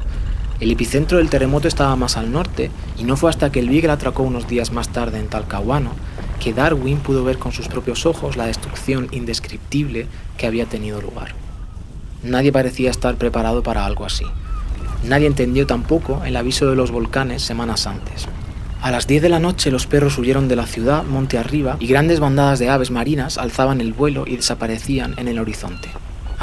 El 0.59 0.71
epicentro 0.71 1.17
del 1.17 1.29
terremoto 1.29 1.67
estaba 1.67 1.95
más 1.95 2.15
al 2.15 2.31
norte 2.31 2.71
y 2.97 3.03
no 3.03 3.17
fue 3.17 3.29
hasta 3.29 3.51
que 3.51 3.59
el 3.59 3.69
Beagle 3.69 3.91
atracó 3.91 4.23
unos 4.23 4.47
días 4.47 4.71
más 4.71 4.89
tarde 4.89 5.19
en 5.19 5.27
Talcahuano 5.27 5.91
que 6.43 6.53
Darwin 6.53 6.99
pudo 6.99 7.23
ver 7.23 7.37
con 7.37 7.53
sus 7.53 7.69
propios 7.69 8.05
ojos 8.05 8.35
la 8.35 8.45
destrucción 8.45 9.07
indescriptible 9.11 10.07
que 10.37 10.45
había 10.45 10.65
tenido 10.65 11.01
lugar. 11.01 11.35
Nadie 12.21 12.51
parecía 12.51 12.91
estar 12.91 13.15
preparado 13.15 13.63
para 13.63 13.85
algo 13.85 14.05
así. 14.05 14.25
Nadie 15.05 15.27
entendió 15.27 15.65
tampoco 15.67 16.21
el 16.25 16.35
aviso 16.35 16.69
de 16.69 16.75
los 16.75 16.91
volcanes 16.91 17.43
semanas 17.43 17.87
antes. 17.87 18.27
A 18.81 18.91
las 18.91 19.07
10 19.07 19.21
de 19.21 19.29
la 19.29 19.39
noche 19.39 19.71
los 19.71 19.87
perros 19.87 20.17
huyeron 20.17 20.49
de 20.49 20.57
la 20.57 20.67
ciudad 20.67 21.03
monte 21.03 21.37
arriba 21.37 21.77
y 21.79 21.87
grandes 21.87 22.19
bandadas 22.19 22.59
de 22.59 22.69
aves 22.69 22.91
marinas 22.91 23.37
alzaban 23.37 23.79
el 23.79 23.93
vuelo 23.93 24.25
y 24.27 24.35
desaparecían 24.35 25.13
en 25.17 25.29
el 25.29 25.39
horizonte. 25.39 25.89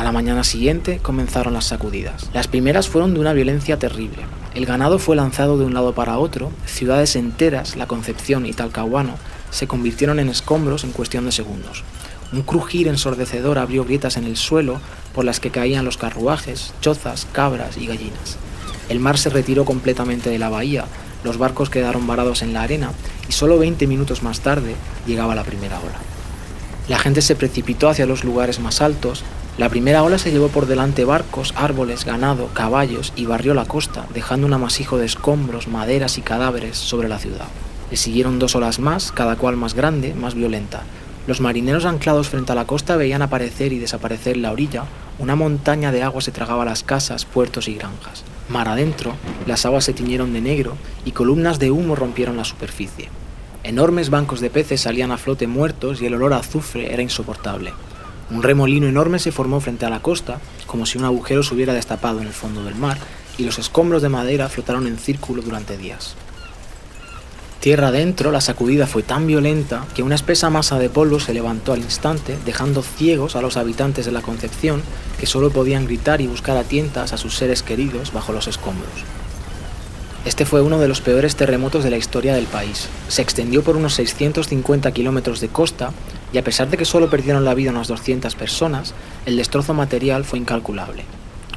A 0.01 0.03
la 0.03 0.13
mañana 0.13 0.45
siguiente 0.45 0.99
comenzaron 1.03 1.53
las 1.53 1.67
sacudidas. 1.67 2.31
Las 2.33 2.49
primeras 2.49 2.89
fueron 2.89 3.13
de 3.13 3.21
una 3.21 3.35
violencia 3.35 3.79
terrible. 3.79 4.23
El 4.55 4.65
ganado 4.65 4.99
fue 4.99 5.15
lanzado 5.15 5.59
de 5.59 5.67
un 5.67 5.75
lado 5.75 5.95
para 5.95 6.17
otro, 6.17 6.53
ciudades 6.65 7.17
enteras, 7.17 7.77
La 7.77 7.87
Concepción 7.87 8.47
y 8.47 8.55
Talcahuano, 8.55 9.17
se 9.51 9.67
convirtieron 9.67 10.19
en 10.19 10.31
escombros 10.31 10.85
en 10.85 10.93
cuestión 10.93 11.27
de 11.27 11.33
segundos. 11.33 11.85
Un 12.33 12.41
crujir 12.41 12.89
ensordecedor 12.89 13.59
abrió 13.59 13.85
grietas 13.85 14.17
en 14.17 14.25
el 14.25 14.39
suelo 14.39 14.81
por 15.15 15.27
las 15.27 15.39
que 15.39 15.51
caían 15.51 15.85
los 15.85 15.99
carruajes, 15.99 16.73
chozas, 16.81 17.27
cabras 17.31 17.77
y 17.77 17.87
gallinas. 17.87 18.39
El 18.89 19.01
mar 19.01 19.19
se 19.19 19.29
retiró 19.29 19.67
completamente 19.67 20.31
de 20.31 20.39
la 20.39 20.49
bahía, 20.49 20.87
los 21.25 21.37
barcos 21.37 21.69
quedaron 21.69 22.07
varados 22.07 22.41
en 22.41 22.55
la 22.55 22.63
arena 22.63 22.93
y 23.29 23.33
solo 23.33 23.59
20 23.59 23.87
minutos 23.87 24.23
más 24.23 24.41
tarde 24.41 24.77
llegaba 25.07 25.35
la 25.35 25.45
primera 25.45 25.79
ola. 25.79 25.99
La 26.89 26.99
gente 26.99 27.21
se 27.21 27.37
precipitó 27.37 27.91
hacia 27.91 28.07
los 28.07 28.25
lugares 28.25 28.61
más 28.61 28.81
altos, 28.81 29.25
la 29.61 29.69
primera 29.69 30.03
ola 30.03 30.17
se 30.17 30.33
llevó 30.33 30.49
por 30.49 30.65
delante 30.65 31.05
barcos, 31.05 31.53
árboles, 31.55 32.07
ganado, 32.07 32.47
caballos 32.55 33.13
y 33.15 33.27
barrió 33.27 33.53
la 33.53 33.67
costa, 33.67 34.07
dejando 34.15 34.47
un 34.47 34.55
amasijo 34.55 34.97
de 34.97 35.05
escombros, 35.05 35.69
maderas 35.69 36.17
y 36.17 36.23
cadáveres 36.23 36.79
sobre 36.79 37.11
la 37.11 37.19
ciudad. 37.19 37.45
Le 37.91 37.99
siguieron 37.99 38.39
dos 38.39 38.57
olas 38.57 38.79
más, 38.79 39.13
cada 39.13 39.37
cual 39.37 39.59
más 39.59 39.75
grande, 39.75 40.15
más 40.15 40.35
violenta. 40.35 40.85
Los 41.27 41.43
marineros 41.43 41.85
anclados 41.85 42.31
frente 42.31 42.53
a 42.53 42.55
la 42.55 42.65
costa 42.65 42.97
veían 42.97 43.21
aparecer 43.21 43.75
y 43.75 43.79
desaparecer 43.79 44.39
la 44.39 44.51
orilla. 44.51 44.85
Una 45.19 45.37
montaña 45.37 45.93
de 45.93 46.05
agua 46.05 46.23
se 46.23 46.33
tragaba 46.33 46.65
las 46.65 46.83
casas, 46.83 47.27
puertos 47.27 47.69
y 47.69 47.75
granjas. 47.75 48.25
Mar 48.49 48.67
adentro, 48.67 49.13
las 49.47 49.67
aguas 49.67 49.85
se 49.85 49.93
tiñeron 49.93 50.33
de 50.33 50.41
negro 50.41 50.79
y 51.05 51.11
columnas 51.13 51.59
de 51.59 51.71
humo 51.71 51.97
rompieron 51.97 52.39
la 52.39 52.45
superficie. 52.47 53.11
Enormes 53.63 54.09
bancos 54.09 54.41
de 54.41 54.49
peces 54.49 54.81
salían 54.81 55.13
a 55.13 55.19
flote 55.19 55.47
muertos 55.47 56.01
y 56.01 56.07
el 56.07 56.15
olor 56.15 56.33
a 56.33 56.39
azufre 56.39 56.95
era 56.95 57.03
insoportable. 57.03 57.75
Un 58.31 58.43
remolino 58.43 58.87
enorme 58.87 59.19
se 59.19 59.33
formó 59.33 59.61
frente 59.61 59.87
a 59.87 59.91
la 59.91 60.01
costa, 60.01 60.41
como 60.67 60.87
si 60.87 60.99
un 60.99 61.05
agujero 61.05 61.43
se 61.43 61.55
hubiera 61.55 61.75
destapado 61.75 62.21
en 62.21 62.29
el 62.29 62.33
fondo 62.33 62.63
del 62.63 62.77
mar, 62.77 62.99
y 63.39 63.45
los 63.45 63.59
escombros 63.59 64.03
de 64.03 64.09
madera 64.09 64.49
flotaron 64.49 64.87
en 64.87 64.99
círculo 64.99 65.43
durante 65.43 65.77
días. 65.77 66.15
Tierra 67.61 67.89
adentro, 67.89 68.33
la 68.33 68.41
sacudida 68.41 68.87
fue 68.87 69.03
tan 69.03 69.27
violenta 69.27 69.85
que 69.95 70.03
una 70.03 70.15
espesa 70.15 70.49
masa 70.49 70.79
de 70.79 70.89
polvo 70.89 71.21
se 71.21 71.35
levantó 71.35 71.75
al 71.75 71.81
instante, 71.81 72.39
dejando 72.47 72.83
ciegos 72.83 73.37
a 73.37 73.43
los 73.43 73.59
habitantes 73.59 74.07
de 74.07 74.13
la 74.13 74.23
Concepción, 74.23 74.83
que 75.19 75.27
solo 75.27 75.51
podían 75.51 75.85
gritar 75.85 76.23
y 76.23 76.27
buscar 76.27 76.57
a 76.57 76.65
tientas 76.65 77.13
a 77.13 77.19
sus 77.19 77.37
seres 77.37 77.63
queridos 77.63 78.15
bajo 78.15 78.33
los 78.33 78.47
escombros. 78.47 79.05
Este 80.25 80.47
fue 80.47 80.63
uno 80.63 80.79
de 80.79 80.89
los 80.89 81.03
peores 81.03 81.37
terremotos 81.37 81.85
de 81.85 81.91
la 81.91 81.99
historia 81.99 82.35
del 82.35 82.47
país. 82.47 82.89
Se 83.09 83.21
extendió 83.21 83.63
por 83.63 83.77
unos 83.77 83.95
650 83.95 84.93
kilómetros 84.93 85.41
de 85.41 85.49
costa 85.49 85.93
y 86.33 86.39
a 86.39 86.45
pesar 86.45 86.69
de 86.71 86.77
que 86.77 86.85
solo 86.85 87.11
perdieron 87.11 87.45
la 87.45 87.55
vida 87.55 87.71
unas 87.71 87.89
200 87.89 88.35
personas, 88.35 88.95
el 89.27 89.37
destrozo 89.37 89.75
material 89.75 90.25
fue 90.25 90.39
incalculable. 90.39 91.05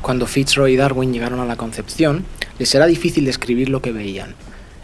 Cuando 0.02 0.28
Fitzroy 0.28 0.74
y 0.74 0.76
Darwin 0.76 1.14
llegaron 1.14 1.40
a 1.40 1.46
la 1.46 1.56
Concepción, 1.56 2.26
les 2.60 2.74
era 2.76 2.88
difícil 2.88 3.26
describir 3.26 3.70
lo 3.70 3.82
que 3.82 3.92
veían. 3.92 4.36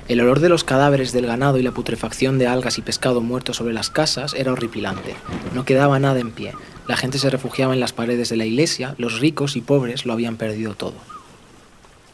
El 0.07 0.21
olor 0.21 0.39
de 0.39 0.49
los 0.49 0.63
cadáveres 0.63 1.11
del 1.11 1.27
ganado 1.27 1.59
y 1.59 1.61
la 1.61 1.71
putrefacción 1.71 2.39
de 2.39 2.47
algas 2.47 2.77
y 2.77 2.81
pescado 2.81 3.21
muerto 3.21 3.53
sobre 3.53 3.73
las 3.73 3.89
casas 3.89 4.33
era 4.33 4.51
horripilante. 4.51 5.15
No 5.53 5.65
quedaba 5.65 5.99
nada 5.99 6.19
en 6.19 6.31
pie. 6.31 6.53
La 6.87 6.97
gente 6.97 7.19
se 7.19 7.29
refugiaba 7.29 7.73
en 7.73 7.79
las 7.79 7.93
paredes 7.93 8.29
de 8.29 8.37
la 8.37 8.45
iglesia, 8.45 8.95
los 8.97 9.19
ricos 9.19 9.55
y 9.55 9.61
pobres 9.61 10.05
lo 10.07 10.13
habían 10.13 10.37
perdido 10.37 10.73
todo. 10.73 10.95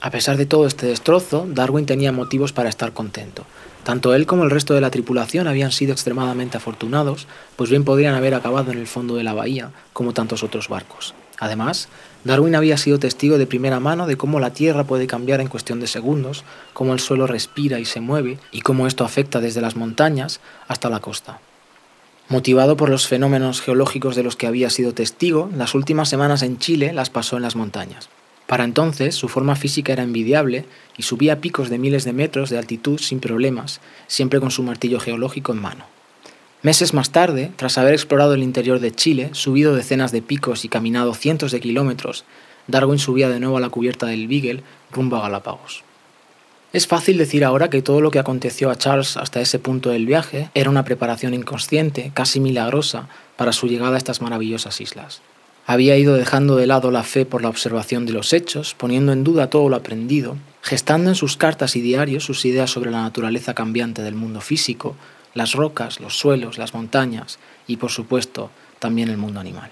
A 0.01 0.11
pesar 0.11 0.35
de 0.35 0.45
todo 0.45 0.67
este 0.67 0.87
destrozo, 0.87 1.47
Darwin 1.49 1.85
tenía 1.85 2.11
motivos 2.11 2.51
para 2.51 2.69
estar 2.69 2.91
contento. 2.91 3.45
Tanto 3.85 4.15
él 4.15 4.25
como 4.25 4.43
el 4.43 4.49
resto 4.49 4.73
de 4.73 4.81
la 4.81 4.89
tripulación 4.89 5.47
habían 5.47 5.71
sido 5.71 5.93
extremadamente 5.93 6.57
afortunados, 6.57 7.27
pues 7.55 7.69
bien 7.69 7.83
podrían 7.83 8.15
haber 8.15 8.33
acabado 8.33 8.71
en 8.71 8.79
el 8.79 8.87
fondo 8.87 9.15
de 9.15 9.23
la 9.23 9.35
bahía, 9.35 9.69
como 9.93 10.11
tantos 10.11 10.41
otros 10.41 10.69
barcos. 10.69 11.13
Además, 11.37 11.87
Darwin 12.23 12.55
había 12.55 12.77
sido 12.77 12.97
testigo 12.97 13.37
de 13.37 13.45
primera 13.45 13.79
mano 13.79 14.07
de 14.07 14.17
cómo 14.17 14.39
la 14.39 14.53
Tierra 14.53 14.85
puede 14.85 15.05
cambiar 15.05 15.39
en 15.39 15.49
cuestión 15.49 15.79
de 15.79 15.85
segundos, 15.85 16.43
cómo 16.73 16.93
el 16.93 16.99
suelo 16.99 17.27
respira 17.27 17.79
y 17.79 17.85
se 17.85 18.01
mueve 18.01 18.39
y 18.51 18.61
cómo 18.61 18.87
esto 18.87 19.05
afecta 19.05 19.39
desde 19.39 19.61
las 19.61 19.75
montañas 19.75 20.39
hasta 20.67 20.89
la 20.89 20.99
costa. 20.99 21.39
Motivado 22.27 22.77
por 22.77 22.89
los 22.89 23.05
fenómenos 23.07 23.61
geológicos 23.61 24.15
de 24.15 24.23
los 24.23 24.35
que 24.35 24.47
había 24.47 24.71
sido 24.71 24.95
testigo, 24.95 25.51
las 25.55 25.75
últimas 25.75 26.09
semanas 26.09 26.41
en 26.41 26.57
Chile 26.57 26.91
las 26.91 27.11
pasó 27.11 27.35
en 27.35 27.43
las 27.43 27.55
montañas. 27.55 28.09
Para 28.47 28.63
entonces 28.63 29.15
su 29.15 29.27
forma 29.27 29.55
física 29.55 29.93
era 29.93 30.03
envidiable 30.03 30.65
y 30.97 31.03
subía 31.03 31.41
picos 31.41 31.69
de 31.69 31.79
miles 31.79 32.03
de 32.03 32.13
metros 32.13 32.49
de 32.49 32.57
altitud 32.57 32.99
sin 32.99 33.19
problemas, 33.19 33.81
siempre 34.07 34.39
con 34.39 34.51
su 34.51 34.61
martillo 34.63 34.99
geológico 34.99 35.51
en 35.51 35.61
mano. 35.61 35.85
Meses 36.61 36.93
más 36.93 37.11
tarde, 37.11 37.51
tras 37.55 37.77
haber 37.77 37.93
explorado 37.93 38.33
el 38.33 38.43
interior 38.43 38.79
de 38.79 38.91
Chile, 38.91 39.29
subido 39.33 39.75
decenas 39.75 40.11
de 40.11 40.21
picos 40.21 40.65
y 40.65 40.69
caminado 40.69 41.13
cientos 41.13 41.51
de 41.51 41.59
kilómetros, 41.59 42.25
Darwin 42.67 42.99
subía 42.99 43.29
de 43.29 43.39
nuevo 43.39 43.57
a 43.57 43.59
la 43.59 43.69
cubierta 43.69 44.07
del 44.07 44.27
Beagle 44.27 44.63
rumbo 44.91 45.17
a 45.17 45.21
Galápagos. 45.21 45.83
Es 46.73 46.87
fácil 46.87 47.17
decir 47.17 47.45
ahora 47.45 47.69
que 47.69 47.81
todo 47.81 48.01
lo 48.01 48.11
que 48.11 48.19
aconteció 48.19 48.69
a 48.69 48.75
Charles 48.75 49.15
hasta 49.15 49.39
ese 49.39 49.59
punto 49.59 49.91
del 49.91 50.05
viaje 50.05 50.49
era 50.55 50.69
una 50.69 50.83
preparación 50.83 51.33
inconsciente, 51.33 52.11
casi 52.13 52.39
milagrosa, 52.39 53.07
para 53.37 53.53
su 53.53 53.67
llegada 53.67 53.95
a 53.95 53.97
estas 53.97 54.21
maravillosas 54.21 54.81
islas. 54.81 55.21
Había 55.67 55.97
ido 55.97 56.13
dejando 56.13 56.55
de 56.57 56.67
lado 56.67 56.91
la 56.91 57.03
fe 57.03 57.25
por 57.25 57.41
la 57.41 57.49
observación 57.49 58.05
de 58.05 58.13
los 58.13 58.33
hechos, 58.33 58.75
poniendo 58.75 59.13
en 59.13 59.23
duda 59.23 59.49
todo 59.49 59.67
lo 59.67 59.75
aprendido, 59.75 60.37
gestando 60.61 61.09
en 61.09 61.15
sus 61.15 61.37
cartas 61.37 61.75
y 61.75 61.81
diarios 61.81 62.23
sus 62.23 62.45
ideas 62.45 62.69
sobre 62.69 62.91
la 62.91 63.01
naturaleza 63.01 63.55
cambiante 63.55 64.03
del 64.03 64.13
mundo 64.13 64.41
físico, 64.41 64.95
las 65.33 65.53
rocas, 65.53 65.99
los 65.99 66.17
suelos, 66.17 66.59
las 66.59 66.75
montañas 66.75 67.39
y, 67.65 67.77
por 67.77 67.89
supuesto, 67.89 68.51
también 68.77 69.09
el 69.09 69.17
mundo 69.17 69.39
animal. 69.39 69.71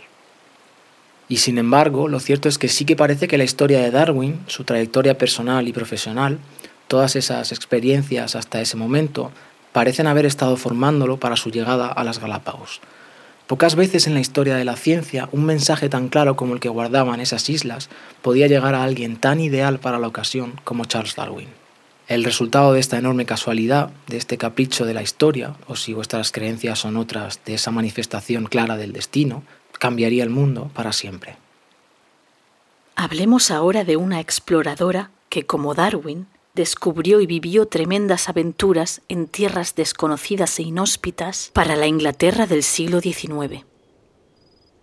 Y 1.30 1.38
sin 1.38 1.60
embargo, 1.60 2.08
lo 2.08 2.20
cierto 2.20 2.50
es 2.50 2.58
que 2.58 2.70
sí 2.70 2.86
que 2.86 2.96
parece 2.96 3.28
que 3.28 3.38
la 3.38 3.44
historia 3.44 3.80
de 3.80 3.92
Darwin, 3.92 4.40
su 4.48 4.64
trayectoria 4.64 5.18
personal 5.18 5.68
y 5.68 5.74
profesional, 5.74 6.40
todas 6.88 7.16
esas 7.16 7.52
experiencias 7.52 8.36
hasta 8.36 8.62
ese 8.62 8.78
momento, 8.78 9.32
parecen 9.72 10.08
haber 10.08 10.26
estado 10.26 10.58
formándolo 10.58 11.18
para 11.18 11.38
su 11.38 11.52
llegada 11.52 11.88
a 11.88 12.04
las 12.04 12.20
Galápagos. 12.20 12.82
Pocas 13.48 13.76
veces 13.76 14.08
en 14.08 14.14
la 14.14 14.22
historia 14.22 14.56
de 14.56 14.64
la 14.64 14.78
ciencia 14.78 15.28
un 15.32 15.46
mensaje 15.46 15.90
tan 15.90 16.08
claro 16.08 16.36
como 16.36 16.54
el 16.54 16.60
que 16.60 16.70
guardaban 16.70 17.20
esas 17.20 17.50
islas 17.50 17.90
podía 18.22 18.48
llegar 18.48 18.74
a 18.74 18.84
alguien 18.84 19.18
tan 19.18 19.42
ideal 19.42 19.80
para 19.80 20.00
la 20.00 20.08
ocasión 20.08 20.60
como 20.64 20.86
Charles 20.86 21.16
Darwin. 21.16 21.50
El 22.08 22.24
resultado 22.24 22.74
de 22.74 22.80
esta 22.80 22.98
enorme 22.98 23.26
casualidad, 23.26 23.90
de 24.08 24.18
este 24.18 24.38
capricho 24.38 24.86
de 24.86 24.94
la 24.94 25.02
historia, 25.02 25.56
o 25.68 25.76
si 25.76 25.94
vuestras 25.94 26.32
creencias 26.32 26.80
son 26.80 26.98
otras, 26.98 27.40
de 27.46 27.54
esa 27.54 27.72
manifestación 27.72 28.46
clara 28.46 28.76
del 28.78 28.92
destino, 28.92 29.44
cambiaría 29.80 30.24
el 30.24 30.30
mundo 30.30 30.70
para 30.74 30.94
siempre. 30.94 31.38
Hablemos 32.96 33.52
ahora 33.52 33.84
de 33.84 33.98
una 33.98 34.20
exploradora 34.20 35.12
que, 35.30 35.46
como 35.46 35.74
Darwin, 35.74 36.28
descubrió 36.54 37.20
y 37.20 37.26
vivió 37.26 37.68
tremendas 37.68 38.30
aventuras 38.30 39.02
en 39.10 39.28
tierras 39.28 39.74
desconocidas 39.76 40.60
e 40.60 40.64
inhóspitas 40.64 41.50
para 41.54 41.76
la 41.76 41.88
Inglaterra 41.88 42.46
del 42.46 42.64
siglo 42.64 43.02
XIX. 43.02 43.66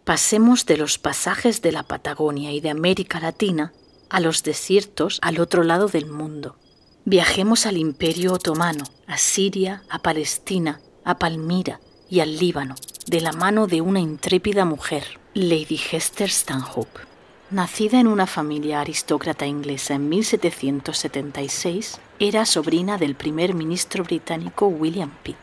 Pasemos 0.04 0.66
de 0.66 0.76
los 0.76 0.98
pasajes 0.98 1.62
de 1.62 1.70
la 1.70 1.84
Patagonia 1.84 2.50
y 2.50 2.60
de 2.60 2.70
América 2.70 3.20
Latina 3.20 3.72
a 4.08 4.18
los 4.18 4.42
desiertos 4.42 5.20
al 5.22 5.38
otro 5.38 5.62
lado 5.62 5.86
del 5.86 6.06
mundo. 6.06 6.56
Viajemos 7.04 7.66
al 7.66 7.76
Imperio 7.76 8.32
Otomano, 8.32 8.84
a 9.06 9.16
Siria, 9.16 9.84
a 9.88 10.00
Palestina, 10.00 10.80
a 11.04 11.18
Palmira 11.18 11.80
y 12.08 12.18
al 12.18 12.36
Líbano, 12.36 12.74
de 13.06 13.20
la 13.20 13.32
mano 13.32 13.68
de 13.68 13.80
una 13.80 14.00
intrépida 14.00 14.64
mujer, 14.64 15.20
Lady 15.34 15.80
Hester 15.92 16.30
Stanhope. 16.30 17.09
Nacida 17.50 17.98
en 17.98 18.06
una 18.06 18.28
familia 18.28 18.80
aristócrata 18.80 19.44
inglesa 19.44 19.94
en 19.94 20.08
1776, 20.08 21.98
era 22.20 22.46
sobrina 22.46 22.96
del 22.96 23.16
primer 23.16 23.54
ministro 23.54 24.04
británico 24.04 24.68
William 24.68 25.10
Pitt. 25.24 25.36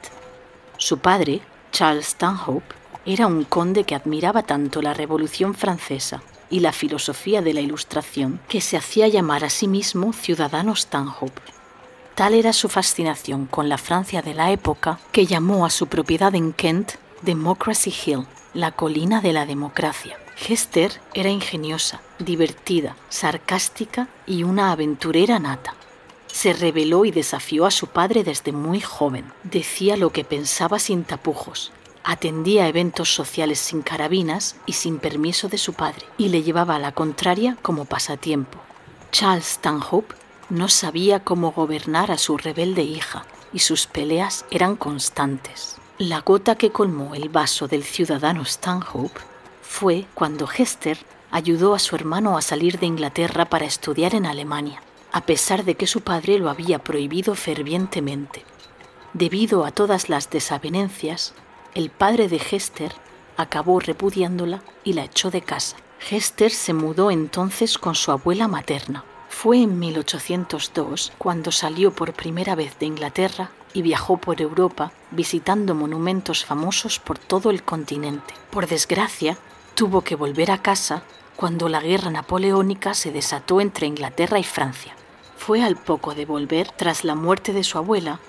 Su 0.78 1.00
padre, 1.00 1.42
Charles 1.74 2.08
Stanhope, 2.08 2.74
era 3.06 3.28
un 3.28 3.44
conde 3.44 3.84
que 3.84 3.94
admiraba 3.94 4.44
tanto 4.44 4.82
la 4.82 4.94
Revolución 4.94 5.54
Francesa 5.54 6.24
y 6.50 6.62
la 6.62 6.72
filosofía 6.72 7.42
de 7.42 7.54
la 7.54 7.60
Ilustración 7.60 8.40
que 8.48 8.62
se 8.62 8.78
hacía 8.78 9.10
llamar 9.10 9.44
a 9.44 9.50
sí 9.50 9.68
mismo 9.68 10.14
ciudadano 10.14 10.78
Stanhope. 10.78 11.42
Tal 12.16 12.36
era 12.36 12.54
su 12.54 12.70
fascinación 12.70 13.48
con 13.48 13.68
la 13.68 13.78
Francia 13.78 14.22
de 14.22 14.34
la 14.34 14.52
época 14.52 14.98
que 15.12 15.26
llamó 15.26 15.66
a 15.66 15.70
su 15.70 15.88
propiedad 15.88 16.34
en 16.36 16.54
Kent 16.54 16.94
Democracy 17.22 17.94
Hill, 18.06 18.28
la 18.54 18.72
colina 18.72 19.20
de 19.20 19.34
la 19.34 19.46
democracia. 19.46 20.18
Hester 20.40 21.02
era 21.14 21.30
ingeniosa, 21.30 22.02
divertida, 22.20 22.96
sarcástica 23.10 24.08
y 24.26 24.44
una 24.44 24.72
aventurera 24.72 25.40
nata. 25.40 25.74
Se 26.28 26.54
rebeló 26.54 27.06
y 27.06 27.12
desafió 27.12 27.66
a 27.66 27.72
su 27.72 27.88
padre 27.88 28.24
desde 28.24 28.52
muy 28.52 28.80
joven. 28.80 29.26
Decía 29.44 29.98
lo 29.98 30.12
que 30.12 30.24
pensaba 30.24 30.78
sin 30.78 31.04
tapujos. 31.04 31.72
Atendía 32.04 32.68
eventos 32.68 33.14
sociales 33.14 33.60
sin 33.60 33.82
carabinas 33.82 34.56
y 34.66 34.74
sin 34.74 35.00
permiso 35.00 35.50
de 35.50 35.58
su 35.58 35.74
padre, 35.74 36.06
y 36.18 36.30
le 36.30 36.44
llevaba 36.44 36.76
a 36.76 36.80
la 36.80 36.94
contraria 36.94 37.58
como 37.62 37.86
pasatiempo. 37.86 38.60
Charles 39.12 39.46
Stanhope 39.46 40.16
no 40.50 40.70
sabía 40.70 41.24
cómo 41.24 41.52
gobernar 41.52 42.12
a 42.12 42.18
su 42.18 42.38
rebelde 42.38 42.84
hija, 42.84 43.26
y 43.52 43.60
sus 43.60 43.88
peleas 43.88 44.46
eran 44.52 44.76
constantes. 44.76 45.78
La 45.98 46.22
gota 46.22 46.56
que 46.56 46.70
colmó 46.70 47.16
el 47.16 47.30
vaso 47.30 47.68
del 47.68 47.84
ciudadano 47.84 48.46
Stanhope 48.46 49.20
fue 49.80 50.08
cuando 50.16 50.50
Hester 50.50 50.98
ayudó 51.30 51.76
a 51.76 51.80
su 51.80 51.96
hermano 51.96 52.36
a 52.36 52.42
salir 52.42 52.80
de 52.80 52.88
Inglaterra 52.88 53.46
para 53.46 53.66
estudiar 53.66 54.16
en 54.16 54.26
Alemania, 54.26 54.82
a 55.12 55.22
pesar 55.22 55.66
de 55.66 55.76
que 55.76 55.86
su 55.86 56.02
padre 56.02 56.40
lo 56.40 56.50
había 56.50 56.80
prohibido 56.80 57.36
fervientemente. 57.36 58.44
Debido 59.14 59.66
a 59.66 59.72
todas 59.72 60.10
las 60.10 60.32
desavenencias, 60.32 61.36
el 61.76 61.92
padre 61.92 62.28
de 62.28 62.38
Hester 62.38 62.92
acabó 63.38 63.80
repudiándola 63.80 64.64
y 64.84 64.94
la 64.94 65.04
echó 65.04 65.30
de 65.30 65.44
casa. 65.44 65.78
Hester 66.10 66.50
se 66.50 66.74
mudó 66.74 67.12
entonces 67.12 67.78
con 67.78 67.94
su 67.94 68.12
abuela 68.12 68.48
materna. 68.48 69.04
Fue 69.30 69.62
en 69.62 69.78
1802 69.78 71.12
cuando 71.20 71.52
salió 71.52 71.92
por 71.92 72.14
primera 72.14 72.56
vez 72.56 72.80
de 72.80 72.88
Inglaterra 72.88 73.52
y 73.76 73.84
viajó 73.84 74.18
por 74.18 74.42
Europa 74.42 74.92
visitando 75.12 75.76
monumentos 75.76 76.46
famosos 76.46 76.98
por 76.98 77.20
todo 77.20 77.52
el 77.52 77.62
continente. 77.62 78.34
Por 78.50 78.66
desgracia, 78.66 79.38
tuvo 79.78 80.02
que 80.02 80.16
volver 80.16 80.50
a 80.50 80.64
casa 80.64 81.04
cuando 81.36 81.70
la 81.70 81.80
guerra 81.80 82.10
napoleónica 82.10 82.96
se 82.96 83.12
desató 83.12 83.62
entre 83.62 83.86
Inglaterra 83.86 84.40
y 84.40 84.44
Francia. 84.44 84.96
Fue 85.38 85.62
al 85.62 85.76
poco 85.76 86.16
de 86.16 86.26
volver 86.26 86.72
tras 86.72 87.04
la 87.04 87.14
muerte 87.14 87.54
de 87.54 87.64
su 87.64 87.78
abuela 87.78 88.20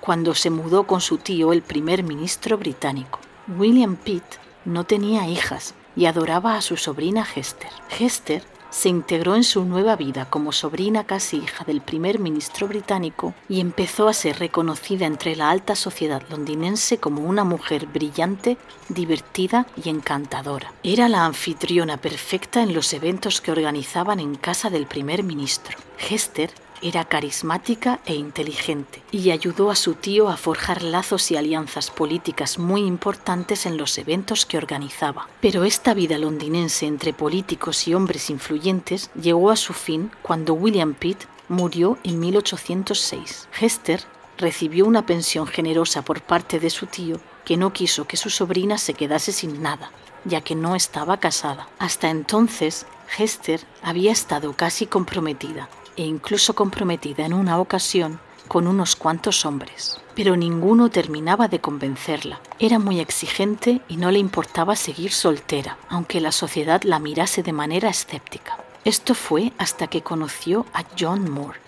cuando 0.00 0.34
se 0.34 0.50
mudó 0.50 0.84
con 0.84 1.00
su 1.00 1.18
tío 1.18 1.52
el 1.52 1.62
primer 1.62 2.02
ministro 2.02 2.58
británico. 2.58 3.20
William 3.56 3.94
Pitt 3.94 4.24
no 4.64 4.82
tenía 4.82 5.28
hijas 5.28 5.74
y 5.94 6.06
adoraba 6.06 6.56
a 6.56 6.60
su 6.60 6.76
sobrina 6.76 7.24
Hester. 7.36 7.70
Hester 7.96 8.42
se 8.76 8.90
integró 8.90 9.36
en 9.36 9.42
su 9.42 9.64
nueva 9.64 9.96
vida 9.96 10.28
como 10.28 10.52
sobrina 10.52 11.04
casi 11.04 11.38
hija 11.38 11.64
del 11.64 11.80
primer 11.80 12.18
ministro 12.18 12.68
británico 12.68 13.32
y 13.48 13.60
empezó 13.60 14.06
a 14.06 14.12
ser 14.12 14.38
reconocida 14.38 15.06
entre 15.06 15.34
la 15.34 15.48
alta 15.48 15.74
sociedad 15.74 16.22
londinense 16.28 16.98
como 16.98 17.22
una 17.22 17.42
mujer 17.42 17.86
brillante, 17.86 18.58
divertida 18.90 19.66
y 19.82 19.88
encantadora. 19.88 20.74
Era 20.82 21.08
la 21.08 21.24
anfitriona 21.24 21.96
perfecta 21.96 22.62
en 22.62 22.74
los 22.74 22.92
eventos 22.92 23.40
que 23.40 23.50
organizaban 23.50 24.20
en 24.20 24.34
casa 24.34 24.68
del 24.68 24.84
primer 24.84 25.22
ministro. 25.22 25.78
Hester 26.10 26.50
era 26.82 27.04
carismática 27.04 28.00
e 28.06 28.14
inteligente 28.14 29.02
y 29.10 29.30
ayudó 29.30 29.70
a 29.70 29.76
su 29.76 29.94
tío 29.94 30.28
a 30.28 30.36
forjar 30.36 30.82
lazos 30.82 31.30
y 31.30 31.36
alianzas 31.36 31.90
políticas 31.90 32.58
muy 32.58 32.82
importantes 32.82 33.66
en 33.66 33.76
los 33.76 33.98
eventos 33.98 34.46
que 34.46 34.58
organizaba. 34.58 35.28
Pero 35.40 35.64
esta 35.64 35.94
vida 35.94 36.18
londinense 36.18 36.86
entre 36.86 37.12
políticos 37.12 37.86
y 37.88 37.94
hombres 37.94 38.30
influyentes 38.30 39.10
llegó 39.20 39.50
a 39.50 39.56
su 39.56 39.72
fin 39.72 40.10
cuando 40.22 40.54
William 40.54 40.94
Pitt 40.94 41.24
murió 41.48 41.98
en 42.04 42.20
1806. 42.20 43.48
Hester 43.60 44.02
recibió 44.38 44.86
una 44.86 45.06
pensión 45.06 45.46
generosa 45.46 46.02
por 46.02 46.20
parte 46.20 46.60
de 46.60 46.70
su 46.70 46.86
tío 46.86 47.20
que 47.44 47.56
no 47.56 47.72
quiso 47.72 48.06
que 48.06 48.16
su 48.16 48.28
sobrina 48.28 48.76
se 48.76 48.94
quedase 48.94 49.32
sin 49.32 49.62
nada, 49.62 49.90
ya 50.24 50.40
que 50.40 50.54
no 50.54 50.74
estaba 50.74 51.18
casada. 51.18 51.68
Hasta 51.78 52.10
entonces, 52.10 52.86
Hester 53.16 53.60
había 53.82 54.10
estado 54.10 54.52
casi 54.54 54.86
comprometida 54.86 55.68
e 55.96 56.04
incluso 56.04 56.54
comprometida 56.54 57.26
en 57.26 57.32
una 57.32 57.58
ocasión 57.58 58.20
con 58.46 58.66
unos 58.66 58.96
cuantos 58.96 59.44
hombres. 59.44 60.00
Pero 60.14 60.36
ninguno 60.36 60.88
terminaba 60.88 61.48
de 61.48 61.60
convencerla. 61.60 62.40
Era 62.58 62.78
muy 62.78 63.00
exigente 63.00 63.80
y 63.88 63.96
no 63.96 64.10
le 64.10 64.18
importaba 64.18 64.76
seguir 64.76 65.12
soltera, 65.12 65.76
aunque 65.88 66.20
la 66.20 66.32
sociedad 66.32 66.82
la 66.82 66.98
mirase 66.98 67.42
de 67.42 67.52
manera 67.52 67.88
escéptica. 67.88 68.58
Esto 68.84 69.14
fue 69.14 69.52
hasta 69.58 69.88
que 69.88 70.02
conoció 70.02 70.64
a 70.72 70.84
John 70.98 71.30
Moore, 71.30 71.58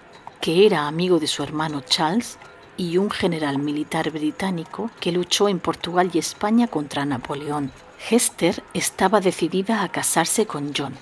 que 0.41 0.67
era 0.67 0.87
amigo 0.87 1.19
de 1.19 1.27
su 1.27 1.43
hermano 1.43 1.81
Charles 1.81 2.38
y 2.77 2.97
un 2.97 3.11
general 3.11 3.59
militar 3.59 4.11
británico 4.12 4.91
que 5.01 5.12
luchó 5.12 5.49
en 5.49 5.59
Portugal 5.59 6.11
y 6.12 6.19
España 6.19 6.69
contra 6.69 7.05
Napoleón. 7.05 7.73
Hester 8.09 8.62
estaba 8.73 9.21
decidida 9.21 9.83
a 9.83 9.88
casarse 9.88 10.47
con 10.47 10.73
John, 10.75 10.95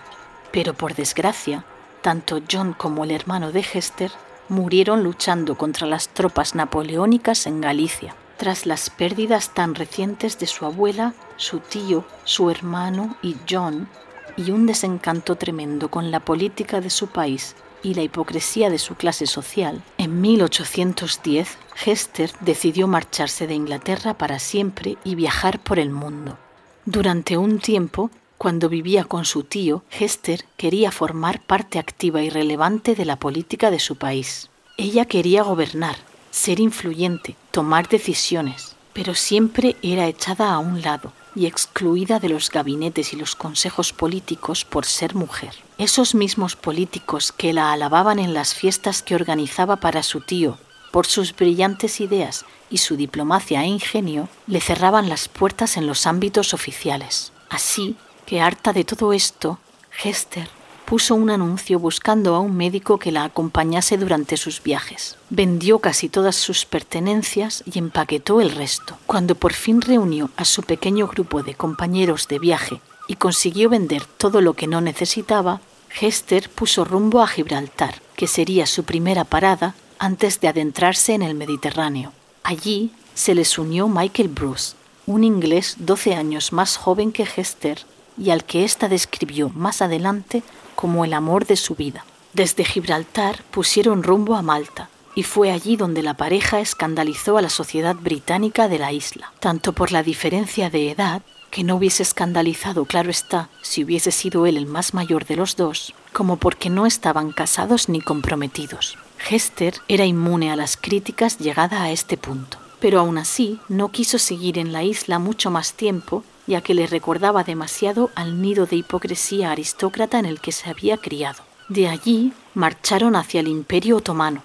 pero 0.53 0.73
por 0.73 0.95
desgracia 0.95 1.67
tanto 2.07 2.38
John 2.49 2.73
como 2.73 3.03
el 3.03 3.11
hermano 3.11 3.51
de 3.51 3.59
Hester 3.59 4.12
murieron 4.49 5.03
luchando 5.03 5.59
contra 5.59 5.88
las 5.88 6.09
tropas 6.09 6.55
napoleónicas 6.55 7.49
en 7.49 7.61
Galicia, 7.61 8.14
tras 8.37 8.64
las 8.64 8.90
pérdidas 8.90 9.53
tan 9.55 9.75
recientes 9.75 10.38
de 10.38 10.47
su 10.47 10.66
abuela, 10.66 11.14
su 11.37 11.59
tío, 11.59 12.05
su 12.23 12.49
hermano 12.49 13.16
y 13.23 13.35
John, 13.51 13.88
y 14.37 14.53
un 14.53 14.66
desencanto 14.66 15.35
tremendo 15.35 15.90
con 15.90 16.12
la 16.12 16.21
política 16.21 16.81
de 16.81 16.90
su 16.90 17.09
país 17.09 17.57
y 17.83 17.95
la 17.95 18.03
hipocresía 18.03 18.71
de 18.71 18.79
su 18.79 18.95
clase 18.95 19.27
social, 19.27 19.83
en 19.99 20.21
1810 20.21 21.59
Hester 21.85 22.31
decidió 22.38 22.87
marcharse 22.87 23.49
de 23.49 23.55
Inglaterra 23.55 24.14
para 24.14 24.38
siempre 24.38 24.97
y 25.03 25.16
viajar 25.16 25.59
por 25.59 25.81
el 25.81 25.90
mundo. 25.90 26.38
Durante 26.85 27.37
un 27.37 27.59
tiempo 27.59 28.12
cuando 28.38 28.68
vivía 28.68 29.05
con 29.05 29.25
su 29.25 29.42
tío, 29.44 29.83
Hester 29.90 30.44
quería 30.57 30.90
formar 30.90 31.40
parte 31.42 31.79
activa 31.79 32.22
y 32.22 32.31
relevante 32.31 32.94
de 32.94 33.05
la 33.05 33.16
política 33.16 33.70
de 33.70 33.81
su 33.81 33.96
país. 33.96 34.51
Ella 34.77 35.05
quería 35.07 35.42
gobernar, 35.42 35.96
ser 36.31 36.61
influyente, 36.61 37.37
tomar 37.51 37.88
decisiones, 37.88 38.77
pero 38.92 39.14
siempre 39.14 39.77
era 39.83 40.07
echada 40.07 40.53
a 40.53 40.59
un 40.59 40.83
lado 40.83 41.12
y 41.35 41.46
excluida 41.46 42.18
de 42.18 42.29
los 42.29 42.51
gabinetes 42.51 43.12
y 43.12 43.16
los 43.16 43.37
consejos 43.37 43.92
políticos 43.92 44.64
por 44.64 44.87
ser 44.87 45.14
mujer. 45.14 45.53
Esos 45.79 46.14
mismos 46.14 46.57
políticos 46.57 47.33
que 47.33 47.53
la 47.53 47.72
alababan 47.72 48.18
en 48.18 48.35
las 48.35 48.55
fiestas 48.55 49.03
que 49.03 49.14
organizaba 49.14 49.77
para 49.77 50.03
su 50.03 50.20
tío 50.20 50.59
por 50.96 51.07
sus 51.07 51.37
brillantes 51.37 52.01
ideas 52.01 52.46
y 52.70 52.79
su 52.79 52.96
diplomacia 52.96 53.62
e 53.62 53.66
ingenio, 53.66 54.31
le 54.46 54.62
cerraban 54.62 55.11
las 55.11 55.29
puertas 55.29 55.77
en 55.77 55.87
los 55.87 56.07
ámbitos 56.07 56.55
oficiales. 56.55 57.33
Así 57.51 57.96
que, 58.27 58.41
harta 58.41 58.73
de 58.73 58.85
todo 58.85 59.12
esto, 59.12 59.59
Hester 60.03 60.49
puso 60.87 61.17
un 61.17 61.31
anuncio 61.31 61.81
buscando 61.81 62.35
a 62.35 62.41
un 62.41 62.57
médico 62.57 62.99
que 62.99 63.11
la 63.11 63.25
acompañase 63.25 63.99
durante 63.99 64.37
sus 64.37 64.62
viajes. 64.62 65.17
Vendió 65.31 65.81
casi 65.81 66.09
todas 66.09 66.37
sus 66.37 66.65
pertenencias 66.65 67.65
y 67.67 67.79
empaquetó 67.79 68.41
el 68.41 68.53
resto. 68.53 68.97
Cuando 69.07 69.35
por 69.35 69.53
fin 69.53 69.83
reunió 69.83 70.31
a 70.37 70.45
su 70.45 70.62
pequeño 70.62 71.09
grupo 71.09 71.43
de 71.43 71.55
compañeros 71.55 72.29
de 72.29 72.39
viaje 72.39 72.81
y 73.09 73.17
consiguió 73.17 73.69
vender 73.69 74.05
todo 74.05 74.41
lo 74.41 74.55
que 74.55 74.69
no 74.69 74.81
necesitaba, 74.81 75.61
Hester 76.01 76.49
puso 76.51 76.85
rumbo 76.85 77.21
a 77.21 77.27
Gibraltar, 77.27 78.01
que 78.15 78.29
sería 78.29 78.67
su 78.67 78.85
primera 78.85 79.25
parada 79.25 79.75
antes 79.99 80.41
de 80.41 80.49
adentrarse 80.49 81.15
en 81.15 81.23
el 81.23 81.35
Mediterráneo. 81.35 82.12
Allí 82.45 82.93
se 83.15 83.35
les 83.35 83.59
unió 83.59 83.89
Michael 83.89 84.29
Bruce, 84.29 84.77
un 85.07 85.25
inglés 85.25 85.77
12 85.81 86.15
años 86.15 86.53
más 86.53 86.77
joven 86.77 87.11
que 87.11 87.27
Hester 87.37 87.85
y 88.18 88.31
al 88.31 88.44
que 88.44 88.64
ésta 88.64 88.88
describió 88.88 89.50
más 89.50 89.83
adelante 89.83 90.42
como 90.74 91.05
el 91.05 91.14
amor 91.14 91.46
de 91.46 91.57
su 91.57 91.74
vida. 91.74 92.05
Desde 92.33 92.64
Gibraltar 92.64 93.42
pusieron 93.50 94.02
rumbo 94.02 94.37
a 94.37 94.42
Malta, 94.42 94.90
y 95.14 95.22
fue 95.22 95.50
allí 95.50 95.76
donde 95.76 96.02
la 96.02 96.14
pareja 96.14 96.61
escandalizó 96.61 97.38
a 97.38 97.42
la 97.42 97.48
sociedad 97.48 97.96
británica 97.96 98.68
de 98.68 98.79
la 98.79 98.92
isla, 98.92 99.33
tanto 99.40 99.72
por 99.72 99.90
la 99.90 100.02
diferencia 100.02 100.68
de 100.68 100.90
edad, 100.90 101.22
que 101.50 101.64
no 101.64 101.76
hubiese 101.76 102.02
escandalizado, 102.02 102.85
claro 102.85 103.11
está, 103.11 103.48
si 103.62 103.83
hubiese 103.83 104.12
sido 104.12 104.44
él 104.44 104.59
el 104.59 104.66
más 104.66 104.92
mayor 104.92 105.24
de 105.24 105.37
los 105.37 105.57
dos, 105.57 105.94
como 106.12 106.37
porque 106.37 106.68
no 106.68 106.85
estaban 106.85 107.33
casados 107.33 107.88
ni 107.88 108.02
comprometidos. 108.02 108.98
Hester 109.31 109.74
era 109.88 110.05
inmune 110.05 110.52
a 110.52 110.57
las 110.57 110.76
críticas 110.76 111.38
llegada 111.38 111.83
a 111.83 111.90
este 111.90 112.18
punto, 112.18 112.59
pero 112.79 113.00
aún 113.00 113.16
así 113.16 113.59
no 113.70 113.90
quiso 113.90 114.18
seguir 114.18 114.59
en 114.59 114.72
la 114.74 114.83
isla 114.83 115.18
mucho 115.18 115.50
más 115.50 115.72
tiempo 115.72 116.24
ya 116.46 116.61
que 116.61 116.74
le 116.74 116.87
recordaba 116.87 117.44
demasiado 117.44 118.11
al 118.14 118.40
nido 118.40 118.66
de 118.66 118.76
hipocresía 118.76 119.50
aristócrata 119.50 120.18
en 120.18 120.26
el 120.26 120.40
que 120.40 120.52
se 120.52 120.70
había 120.70 120.96
criado. 120.96 121.42
De 121.68 121.88
allí 121.88 122.32
marcharon 122.54 123.16
hacia 123.16 123.40
el 123.40 123.48
Imperio 123.48 123.96
Otomano, 123.96 124.42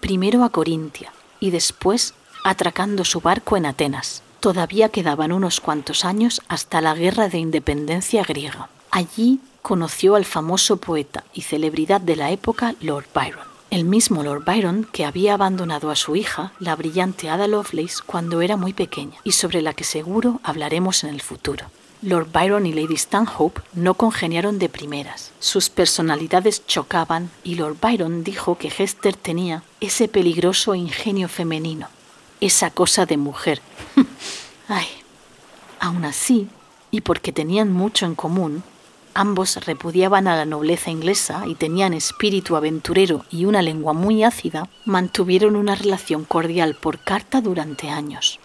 primero 0.00 0.44
a 0.44 0.50
Corintia 0.50 1.12
y 1.40 1.50
después 1.50 2.14
atracando 2.44 3.04
su 3.04 3.20
barco 3.20 3.56
en 3.56 3.66
Atenas. 3.66 4.22
Todavía 4.40 4.88
quedaban 4.88 5.32
unos 5.32 5.60
cuantos 5.60 6.04
años 6.04 6.40
hasta 6.48 6.80
la 6.80 6.94
guerra 6.94 7.28
de 7.28 7.38
independencia 7.38 8.22
griega. 8.22 8.68
Allí 8.90 9.40
conoció 9.62 10.14
al 10.14 10.24
famoso 10.24 10.78
poeta 10.78 11.24
y 11.34 11.42
celebridad 11.42 12.00
de 12.00 12.16
la 12.16 12.30
época 12.30 12.74
Lord 12.80 13.06
Byron 13.14 13.49
el 13.70 13.84
mismo 13.84 14.22
Lord 14.22 14.44
Byron 14.44 14.86
que 14.92 15.04
había 15.04 15.34
abandonado 15.34 15.90
a 15.90 15.96
su 15.96 16.16
hija, 16.16 16.52
la 16.58 16.76
brillante 16.76 17.30
Ada 17.30 17.46
Lovelace, 17.46 18.02
cuando 18.04 18.42
era 18.42 18.56
muy 18.56 18.72
pequeña, 18.72 19.18
y 19.24 19.32
sobre 19.32 19.62
la 19.62 19.74
que 19.74 19.84
seguro 19.84 20.40
hablaremos 20.42 21.04
en 21.04 21.10
el 21.10 21.22
futuro. 21.22 21.66
Lord 22.02 22.28
Byron 22.32 22.66
y 22.66 22.72
Lady 22.72 22.96
Stanhope 22.96 23.60
no 23.74 23.94
congeniaron 23.94 24.58
de 24.58 24.68
primeras. 24.68 25.32
Sus 25.38 25.68
personalidades 25.68 26.66
chocaban 26.66 27.30
y 27.44 27.56
Lord 27.56 27.76
Byron 27.80 28.24
dijo 28.24 28.56
que 28.56 28.72
Hester 28.76 29.14
tenía 29.14 29.62
ese 29.80 30.08
peligroso 30.08 30.74
ingenio 30.74 31.28
femenino, 31.28 31.88
esa 32.40 32.70
cosa 32.70 33.06
de 33.06 33.16
mujer. 33.16 33.60
Ay. 34.68 34.86
Aún 35.78 36.04
así, 36.04 36.48
y 36.90 37.00
porque 37.00 37.32
tenían 37.32 37.72
mucho 37.72 38.04
en 38.04 38.14
común, 38.14 38.62
Ambos 39.14 39.56
repudiaban 39.66 40.28
a 40.28 40.36
la 40.36 40.44
nobleza 40.44 40.90
inglesa 40.90 41.44
y 41.46 41.54
tenían 41.56 41.94
espíritu 41.94 42.56
aventurero 42.56 43.24
y 43.30 43.44
una 43.44 43.60
lengua 43.60 43.92
muy 43.92 44.22
ácida, 44.22 44.68
mantuvieron 44.84 45.56
una 45.56 45.74
relación 45.74 46.24
cordial 46.24 46.76
por 46.76 46.98
carta 46.98 47.40
durante 47.40 47.90
años. 47.90 48.38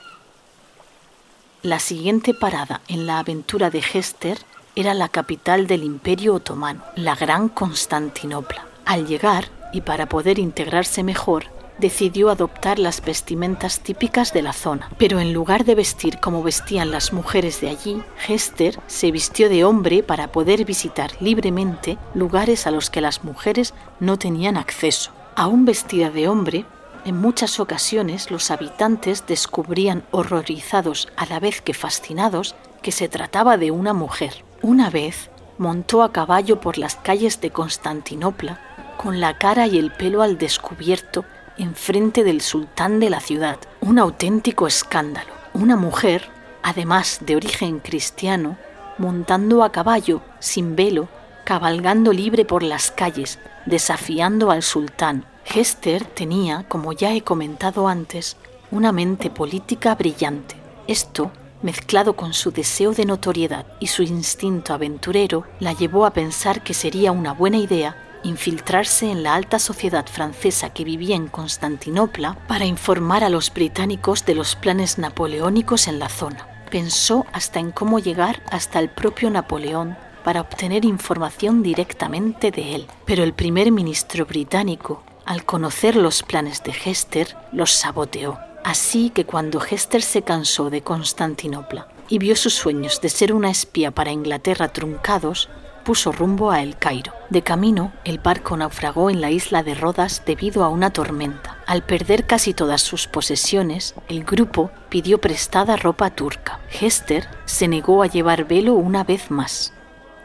La 1.62 1.80
siguiente 1.80 2.34
parada 2.34 2.82
en 2.88 3.06
la 3.06 3.19
aventura 3.19 3.69
de 3.69 3.80
Hester 3.80 4.39
era 4.75 4.93
la 4.93 5.10
capital 5.10 5.67
del 5.67 5.84
Imperio 5.84 6.36
Otomano, 6.36 6.84
la 6.95 7.15
Gran 7.15 7.49
Constantinopla. 7.49 8.65
Al 8.86 9.08
llegar, 9.08 9.49
y 9.71 9.82
para 9.82 10.08
poder 10.08 10.38
integrarse 10.38 11.04
mejor, 11.04 11.45
decidió 11.77 12.29
adoptar 12.29 12.79
las 12.79 13.03
vestimentas 13.03 13.79
típicas 13.79 14.33
de 14.33 14.41
la 14.41 14.53
zona. 14.53 14.89
Pero 14.97 15.19
en 15.19 15.33
lugar 15.33 15.65
de 15.65 15.75
vestir 15.75 16.19
como 16.19 16.43
vestían 16.43 16.91
las 16.91 17.13
mujeres 17.13 17.61
de 17.61 17.69
allí, 17.69 18.03
Hester 18.27 18.79
se 18.88 19.11
vistió 19.11 19.49
de 19.49 19.63
hombre 19.63 20.03
para 20.03 20.31
poder 20.31 20.65
visitar 20.65 21.11
libremente 21.19 21.97
lugares 22.13 22.67
a 22.67 22.71
los 22.71 22.89
que 22.89 23.01
las 23.01 23.23
mujeres 23.23 23.73
no 23.99 24.17
tenían 24.17 24.57
acceso. 24.57 25.11
Aún 25.35 25.65
vestida 25.65 26.09
de 26.09 26.27
hombre, 26.27 26.65
en 27.05 27.17
muchas 27.17 27.59
ocasiones 27.59 28.31
los 28.31 28.49
habitantes 28.51 29.27
descubrían 29.27 30.03
horrorizados 30.11 31.09
a 31.17 31.25
la 31.25 31.39
vez 31.39 31.61
que 31.61 31.73
fascinados 31.73 32.55
que 32.81 32.91
se 32.91 33.09
trataba 33.09 33.57
de 33.57 33.71
una 33.71 33.93
mujer. 33.93 34.43
Una 34.61 34.89
vez 34.89 35.29
montó 35.57 36.03
a 36.03 36.11
caballo 36.11 36.59
por 36.59 36.77
las 36.77 36.95
calles 36.95 37.41
de 37.41 37.51
Constantinopla 37.51 38.59
con 38.97 39.19
la 39.19 39.38
cara 39.38 39.67
y 39.67 39.77
el 39.77 39.91
pelo 39.91 40.21
al 40.21 40.38
descubierto 40.38 41.25
enfrente 41.57 42.23
del 42.23 42.41
sultán 42.41 42.99
de 42.99 43.09
la 43.09 43.19
ciudad. 43.19 43.59
Un 43.81 43.99
auténtico 43.99 44.67
escándalo. 44.67 45.33
Una 45.53 45.75
mujer, 45.75 46.29
además 46.63 47.19
de 47.21 47.35
origen 47.35 47.79
cristiano, 47.79 48.57
montando 48.97 49.63
a 49.63 49.71
caballo, 49.71 50.21
sin 50.39 50.75
velo, 50.75 51.07
cabalgando 51.43 52.11
libre 52.11 52.45
por 52.45 52.63
las 52.63 52.91
calles, 52.91 53.39
desafiando 53.65 54.51
al 54.51 54.63
sultán. 54.63 55.25
Hester 55.45 56.03
tenía, 56.05 56.65
como 56.67 56.93
ya 56.93 57.13
he 57.13 57.21
comentado 57.21 57.87
antes, 57.87 58.37
una 58.71 58.91
mente 58.91 59.29
política 59.29 59.95
brillante. 59.95 60.55
Esto, 60.87 61.31
mezclado 61.61 62.15
con 62.15 62.33
su 62.33 62.51
deseo 62.51 62.91
de 62.91 63.05
notoriedad 63.05 63.65
y 63.79 63.87
su 63.87 64.03
instinto 64.03 64.73
aventurero, 64.73 65.45
la 65.59 65.73
llevó 65.73 66.05
a 66.05 66.13
pensar 66.13 66.63
que 66.63 66.73
sería 66.73 67.11
una 67.11 67.33
buena 67.33 67.57
idea 67.57 68.04
infiltrarse 68.25 69.09
en 69.09 69.23
la 69.23 69.35
alta 69.35 69.59
sociedad 69.59 70.05
francesa 70.07 70.71
que 70.71 70.83
vivía 70.83 71.15
en 71.15 71.27
Constantinopla 71.27 72.38
para 72.47 72.65
informar 72.65 73.23
a 73.23 73.29
los 73.29 73.53
británicos 73.53 74.25
de 74.25 74.35
los 74.35 74.55
planes 74.55 74.97
napoleónicos 74.97 75.88
en 75.88 75.99
la 75.99 76.09
zona. 76.09 76.47
Pensó 76.71 77.25
hasta 77.31 77.59
en 77.59 77.71
cómo 77.71 77.99
llegar 77.99 78.41
hasta 78.49 78.79
el 78.79 78.89
propio 78.89 79.29
Napoleón 79.29 79.95
para 80.23 80.41
obtener 80.41 80.85
información 80.85 81.61
directamente 81.61 82.49
de 82.49 82.75
él. 82.75 82.88
Pero 83.05 83.23
el 83.23 83.33
primer 83.33 83.71
ministro 83.71 84.25
británico, 84.25 85.03
al 85.25 85.45
conocer 85.45 85.95
los 85.95 86.23
planes 86.23 86.63
de 86.63 86.73
Hester, 86.83 87.38
los 87.51 87.71
saboteó. 87.71 88.39
Así 88.63 89.11
que 89.11 89.25
cuando 89.25 89.63
Hester 89.63 90.01
se 90.01 90.23
cansó 90.23 90.71
de 90.71 90.81
Constantinopla 90.81 91.88
y 92.09 92.17
vio 92.17 92.35
sus 92.35 92.55
sueños 92.55 92.99
de 93.01 93.09
ser 93.09 93.31
una 93.31 93.51
espía 93.51 93.91
para 93.91 94.11
Inglaterra 94.11 94.69
truncados, 94.69 95.49
puso 95.86 96.12
rumbo 96.12 96.52
a 96.52 96.62
El 96.62 96.76
Cairo. 96.76 97.13
De 97.30 97.41
camino, 97.41 97.93
el 98.04 98.19
barco 98.19 98.58
naufragó 98.58 99.10
en 99.10 99.21
la 99.21 99.32
isla 99.32 99.63
de 99.63 99.76
Rodas 99.76 100.24
debido 100.26 100.65
a 100.65 100.69
una 100.69 100.91
tormenta. 100.91 101.58
Al 101.65 101.84
perder 101.84 102.26
casi 102.26 102.54
todas 102.54 102.82
sus 102.82 103.08
posesiones, 103.08 103.95
el 104.10 104.26
grupo 104.26 104.71
pidió 104.89 105.21
prestada 105.21 105.78
ropa 105.78 106.10
turca. 106.10 106.60
Hester 106.82 107.30
se 107.45 107.69
negó 107.69 108.04
a 108.04 108.08
llevar 108.08 108.45
velo 108.45 108.74
una 108.74 109.06
vez 109.06 109.32
más, 109.32 109.71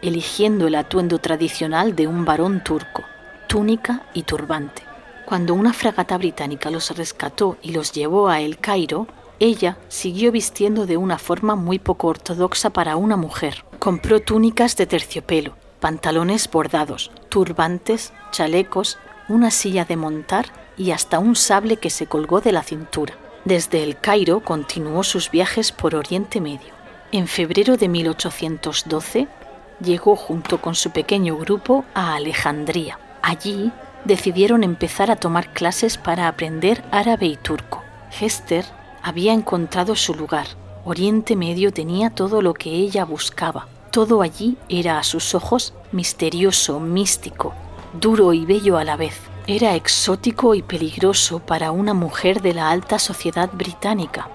eligiendo 0.03 0.66
el 0.66 0.75
atuendo 0.75 1.18
tradicional 1.18 1.94
de 1.94 2.09
un 2.09 2.25
varón 2.25 2.64
turco, 2.64 3.05
túnica 3.46 4.03
y 4.14 4.25
turbante. 4.25 4.83
Cuando 5.27 5.55
una 5.55 5.73
fragata 5.73 6.18
británica 6.18 6.70
los 6.70 6.96
rescató 6.96 7.57
y 7.62 7.70
los 7.70 7.92
llevó 7.92 8.29
a 8.29 8.40
El 8.40 8.59
Cairo, 8.59 9.07
ella 9.40 9.79
siguió 9.88 10.31
vistiendo 10.31 10.87
de 10.87 10.98
una 10.98 11.18
forma 11.18 11.57
muy 11.57 11.79
poco 11.79 12.09
ortodoxa 12.09 12.70
para 12.70 12.96
una 12.96 13.16
mujer. 13.16 13.64
Compró 13.79 14.20
túnicas 14.20 14.76
de 14.76 14.87
terciopelo, 14.87 15.57
pantalones 15.81 16.48
bordados, 16.50 17.11
turbantes, 17.31 18.12
chalecos, 18.33 18.98
una 19.29 19.50
silla 19.50 19.87
de 19.87 19.96
montar 19.96 20.46
y 20.76 20.90
hasta 20.90 21.18
un 21.18 21.37
sable 21.37 21.79
que 21.79 21.88
se 21.88 22.07
colgó 22.07 22.42
de 22.42 22.53
la 22.53 22.62
cintura. 22.62 23.14
Desde 23.46 23.83
el 23.83 23.98
Cairo 23.98 24.40
continuó 24.40 25.03
sus 25.03 25.31
viajes 25.31 25.72
por 25.72 25.94
Oriente 25.94 26.42
Medio. 26.42 26.74
En 27.11 27.26
febrero 27.26 27.79
de 27.79 27.88
1812 27.88 29.26
llegó 29.83 30.16
junto 30.16 30.61
con 30.61 30.74
su 30.74 30.90
pequeño 30.90 31.38
grupo 31.38 31.87
a 31.94 32.14
Alejandría. 32.14 32.98
Allí 33.22 33.72
decidieron 34.05 34.64
empezar 34.64 35.11
a 35.11 35.16
tomar 35.16 35.55
clases 35.55 35.96
para 35.96 36.29
aprender 36.29 36.85
árabe 36.90 37.26
y 37.26 37.37
turco. 37.37 37.83
Hester 38.20 38.66
había 39.02 39.32
encontrado 39.32 39.96
su 39.96 40.14
lugar. 40.14 40.46
Oriente 40.84 41.36
Medio 41.36 41.72
tenía 41.72 42.10
todo 42.10 42.42
lo 42.42 42.54
que 42.54 42.70
ella 42.70 43.04
buscaba. 43.04 43.68
Todo 43.90 44.22
allí 44.22 44.56
era 44.68 44.98
a 44.98 45.02
sus 45.02 45.34
ojos 45.34 45.74
misterioso, 45.92 46.80
místico, 46.80 47.54
duro 47.92 48.32
y 48.32 48.44
bello 48.44 48.78
a 48.78 48.84
la 48.84 48.96
vez. 48.96 49.20
era 49.46 49.74
exótico 49.74 50.54
y 50.54 50.62
peligroso 50.62 51.40
para 51.40 51.72
una 51.72 51.92
mujer 51.92 52.40
de 52.40 52.54
la 52.54 52.70
alta 52.70 53.00
sociedad 53.00 53.50
británica, 53.52 54.28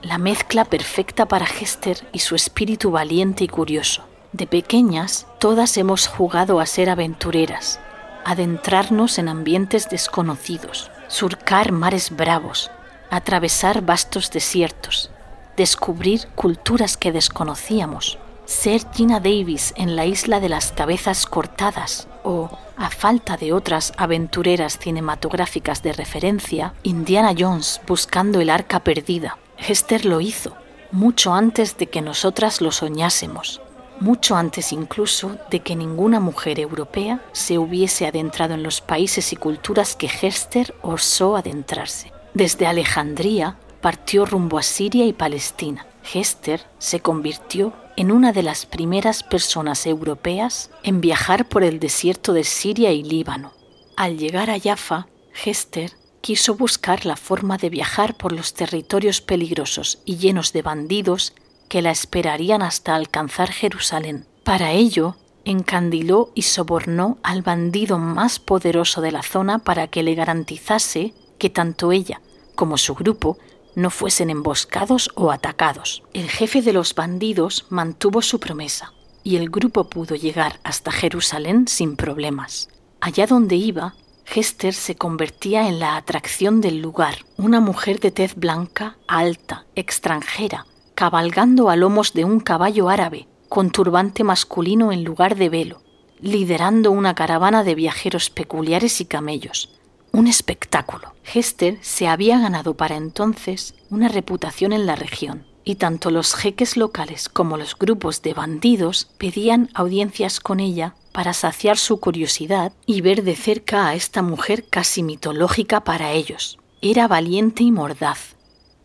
la 0.00 0.16
mezcla 0.16 0.64
perfecta 0.64 1.26
para 1.26 1.44
Hester 1.44 2.06
y 2.12 2.20
su 2.20 2.34
espíritu 2.34 2.90
valiente 2.90 3.44
y 3.44 3.48
curioso. 3.48 4.04
De 4.32 4.46
pequeñas, 4.46 5.26
todas 5.38 5.76
hemos 5.76 6.06
jugado 6.06 6.60
a 6.60 6.66
ser 6.66 6.88
aventureras, 6.88 7.78
adentrarnos 8.24 9.18
en 9.18 9.28
ambientes 9.28 9.88
desconocidos, 9.90 10.90
surcar 11.08 11.70
mares 11.70 12.16
bravos, 12.16 12.70
atravesar 13.10 13.82
vastos 13.82 14.30
desiertos, 14.30 15.10
descubrir 15.56 16.28
culturas 16.34 16.96
que 16.96 17.12
desconocíamos, 17.12 18.18
ser 18.44 18.82
Gina 18.92 19.20
Davis 19.20 19.72
en 19.76 19.96
la 19.96 20.06
isla 20.06 20.40
de 20.40 20.48
las 20.48 20.72
cabezas 20.72 21.26
cortadas 21.26 22.08
o, 22.22 22.50
a 22.76 22.90
falta 22.90 23.36
de 23.36 23.52
otras 23.52 23.92
aventureras 23.96 24.78
cinematográficas 24.78 25.82
de 25.82 25.92
referencia, 25.92 26.74
Indiana 26.82 27.34
Jones 27.38 27.80
buscando 27.86 28.40
el 28.40 28.50
arca 28.50 28.80
perdida. 28.80 29.38
Hester 29.56 30.04
lo 30.04 30.20
hizo, 30.20 30.54
mucho 30.90 31.32
antes 31.32 31.76
de 31.78 31.88
que 31.88 32.02
nosotras 32.02 32.60
lo 32.60 32.72
soñásemos, 32.72 33.60
mucho 34.00 34.36
antes 34.36 34.72
incluso 34.72 35.38
de 35.50 35.60
que 35.60 35.76
ninguna 35.76 36.20
mujer 36.20 36.58
europea 36.58 37.20
se 37.32 37.58
hubiese 37.58 38.06
adentrado 38.06 38.54
en 38.54 38.62
los 38.62 38.80
países 38.80 39.32
y 39.32 39.36
culturas 39.36 39.94
que 39.96 40.06
Hester 40.06 40.74
osó 40.82 41.36
adentrarse. 41.36 42.13
Desde 42.34 42.66
Alejandría 42.66 43.58
partió 43.80 44.26
rumbo 44.26 44.58
a 44.58 44.64
Siria 44.64 45.06
y 45.06 45.12
Palestina. 45.12 45.86
Hester 46.12 46.62
se 46.78 46.98
convirtió 46.98 47.72
en 47.96 48.10
una 48.10 48.32
de 48.32 48.42
las 48.42 48.66
primeras 48.66 49.22
personas 49.22 49.86
europeas 49.86 50.70
en 50.82 51.00
viajar 51.00 51.48
por 51.48 51.62
el 51.62 51.78
desierto 51.78 52.32
de 52.32 52.42
Siria 52.42 52.90
y 52.90 53.04
Líbano. 53.04 53.52
Al 53.96 54.18
llegar 54.18 54.50
a 54.50 54.58
Jaffa, 54.58 55.06
Hester 55.44 55.92
quiso 56.20 56.56
buscar 56.56 57.06
la 57.06 57.16
forma 57.16 57.56
de 57.56 57.70
viajar 57.70 58.16
por 58.16 58.32
los 58.32 58.52
territorios 58.52 59.20
peligrosos 59.20 60.00
y 60.04 60.16
llenos 60.16 60.52
de 60.52 60.62
bandidos 60.62 61.34
que 61.68 61.82
la 61.82 61.92
esperarían 61.92 62.62
hasta 62.62 62.96
alcanzar 62.96 63.52
Jerusalén. 63.52 64.26
Para 64.42 64.72
ello, 64.72 65.14
encandiló 65.44 66.32
y 66.34 66.42
sobornó 66.42 67.18
al 67.22 67.42
bandido 67.42 68.00
más 68.00 68.40
poderoso 68.40 69.00
de 69.02 69.12
la 69.12 69.22
zona 69.22 69.60
para 69.60 69.86
que 69.86 70.02
le 70.02 70.16
garantizase 70.16 71.14
que 71.38 71.50
tanto 71.50 71.92
ella 71.92 72.20
como 72.54 72.78
su 72.78 72.94
grupo 72.94 73.38
no 73.74 73.90
fuesen 73.90 74.30
emboscados 74.30 75.10
o 75.14 75.30
atacados. 75.30 76.02
El 76.12 76.28
jefe 76.28 76.62
de 76.62 76.72
los 76.72 76.94
bandidos 76.94 77.66
mantuvo 77.70 78.22
su 78.22 78.38
promesa 78.40 78.92
y 79.22 79.36
el 79.36 79.50
grupo 79.50 79.84
pudo 79.84 80.14
llegar 80.14 80.60
hasta 80.62 80.92
Jerusalén 80.92 81.66
sin 81.66 81.96
problemas. 81.96 82.68
Allá 83.00 83.26
donde 83.26 83.56
iba, 83.56 83.94
Hester 84.32 84.74
se 84.74 84.94
convertía 84.94 85.68
en 85.68 85.78
la 85.78 85.96
atracción 85.96 86.60
del 86.60 86.80
lugar, 86.80 87.24
una 87.36 87.60
mujer 87.60 88.00
de 88.00 88.10
tez 88.10 88.34
blanca, 88.34 88.96
alta, 89.06 89.66
extranjera, 89.74 90.66
cabalgando 90.94 91.70
a 91.70 91.76
lomos 91.76 92.12
de 92.12 92.24
un 92.24 92.40
caballo 92.40 92.88
árabe, 92.88 93.26
con 93.48 93.70
turbante 93.70 94.24
masculino 94.24 94.92
en 94.92 95.04
lugar 95.04 95.36
de 95.36 95.48
velo, 95.48 95.82
liderando 96.20 96.90
una 96.90 97.14
caravana 97.14 97.64
de 97.64 97.74
viajeros 97.74 98.30
peculiares 98.30 99.00
y 99.00 99.04
camellos, 99.04 99.70
un 100.14 100.28
espectáculo. 100.28 101.12
Hester 101.34 101.78
se 101.82 102.06
había 102.06 102.38
ganado 102.38 102.74
para 102.74 102.96
entonces 102.96 103.74
una 103.90 104.06
reputación 104.06 104.72
en 104.72 104.86
la 104.86 104.94
región, 104.94 105.44
y 105.64 105.74
tanto 105.74 106.12
los 106.12 106.34
jeques 106.34 106.76
locales 106.76 107.28
como 107.28 107.56
los 107.56 107.76
grupos 107.76 108.22
de 108.22 108.32
bandidos 108.32 109.10
pedían 109.18 109.70
audiencias 109.74 110.38
con 110.38 110.60
ella 110.60 110.94
para 111.10 111.32
saciar 111.32 111.78
su 111.78 111.98
curiosidad 111.98 112.72
y 112.86 113.00
ver 113.00 113.24
de 113.24 113.34
cerca 113.34 113.88
a 113.88 113.94
esta 113.94 114.22
mujer 114.22 114.64
casi 114.68 115.02
mitológica 115.02 115.82
para 115.82 116.12
ellos. 116.12 116.58
Era 116.80 117.08
valiente 117.08 117.64
y 117.64 117.72
mordaz, 117.72 118.36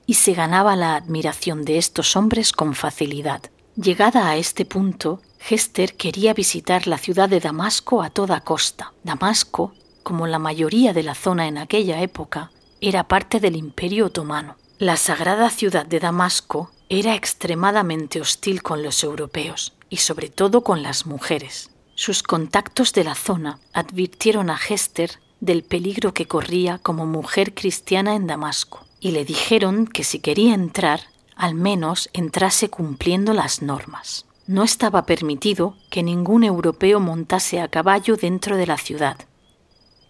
y 0.08 0.16
se 0.16 0.34
ganaba 0.34 0.76
la 0.76 0.96
admiración 0.96 1.64
de 1.64 1.78
estos 1.78 2.16
hombres 2.16 2.54
con 2.54 2.74
facilidad. 2.74 3.42
Llegada 3.76 4.30
a 4.30 4.38
este 4.38 4.66
punto, 4.66 5.22
Hester 5.48 5.94
quería 5.94 6.34
visitar 6.34 6.88
la 6.88 6.98
ciudad 6.98 7.30
de 7.30 7.40
Damasco 7.40 8.02
a 8.02 8.10
toda 8.10 8.42
costa. 8.42 8.94
Damasco 9.04 9.74
como 10.10 10.26
la 10.26 10.40
mayoría 10.40 10.92
de 10.92 11.04
la 11.04 11.14
zona 11.14 11.48
en 11.48 11.60
aquella 11.60 12.02
época, 12.02 12.50
era 12.82 13.08
parte 13.08 13.40
del 13.40 13.56
Imperio 13.56 14.08
Otomano. 14.08 14.56
La 14.80 14.98
sagrada 14.98 15.52
ciudad 15.52 15.86
de 15.86 16.00
Damasco 16.00 16.72
era 16.90 17.14
extremadamente 17.14 18.20
hostil 18.20 18.64
con 18.64 18.82
los 18.82 19.04
europeos 19.04 19.74
y 19.88 19.98
sobre 19.98 20.30
todo 20.30 20.64
con 20.64 20.82
las 20.82 21.06
mujeres. 21.06 21.70
Sus 21.94 22.24
contactos 22.24 22.92
de 22.94 23.04
la 23.04 23.14
zona 23.14 23.60
advirtieron 23.72 24.50
a 24.50 24.58
Hester 24.58 25.12
del 25.42 25.62
peligro 25.62 26.12
que 26.16 26.26
corría 26.26 26.80
como 26.80 27.06
mujer 27.06 27.54
cristiana 27.54 28.16
en 28.16 28.26
Damasco 28.26 28.88
y 29.00 29.12
le 29.12 29.26
dijeron 29.26 29.86
que 29.86 30.04
si 30.04 30.18
quería 30.18 30.56
entrar, 30.56 31.02
al 31.36 31.54
menos 31.54 32.10
entrase 32.14 32.68
cumpliendo 32.72 33.34
las 33.34 33.62
normas. 33.62 34.26
No 34.48 34.64
estaba 34.64 35.06
permitido 35.06 35.76
que 35.92 36.02
ningún 36.02 36.44
europeo 36.44 37.00
montase 37.00 37.62
a 37.62 37.68
caballo 37.68 38.16
dentro 38.16 38.58
de 38.58 38.66
la 38.66 38.80
ciudad, 38.80 39.16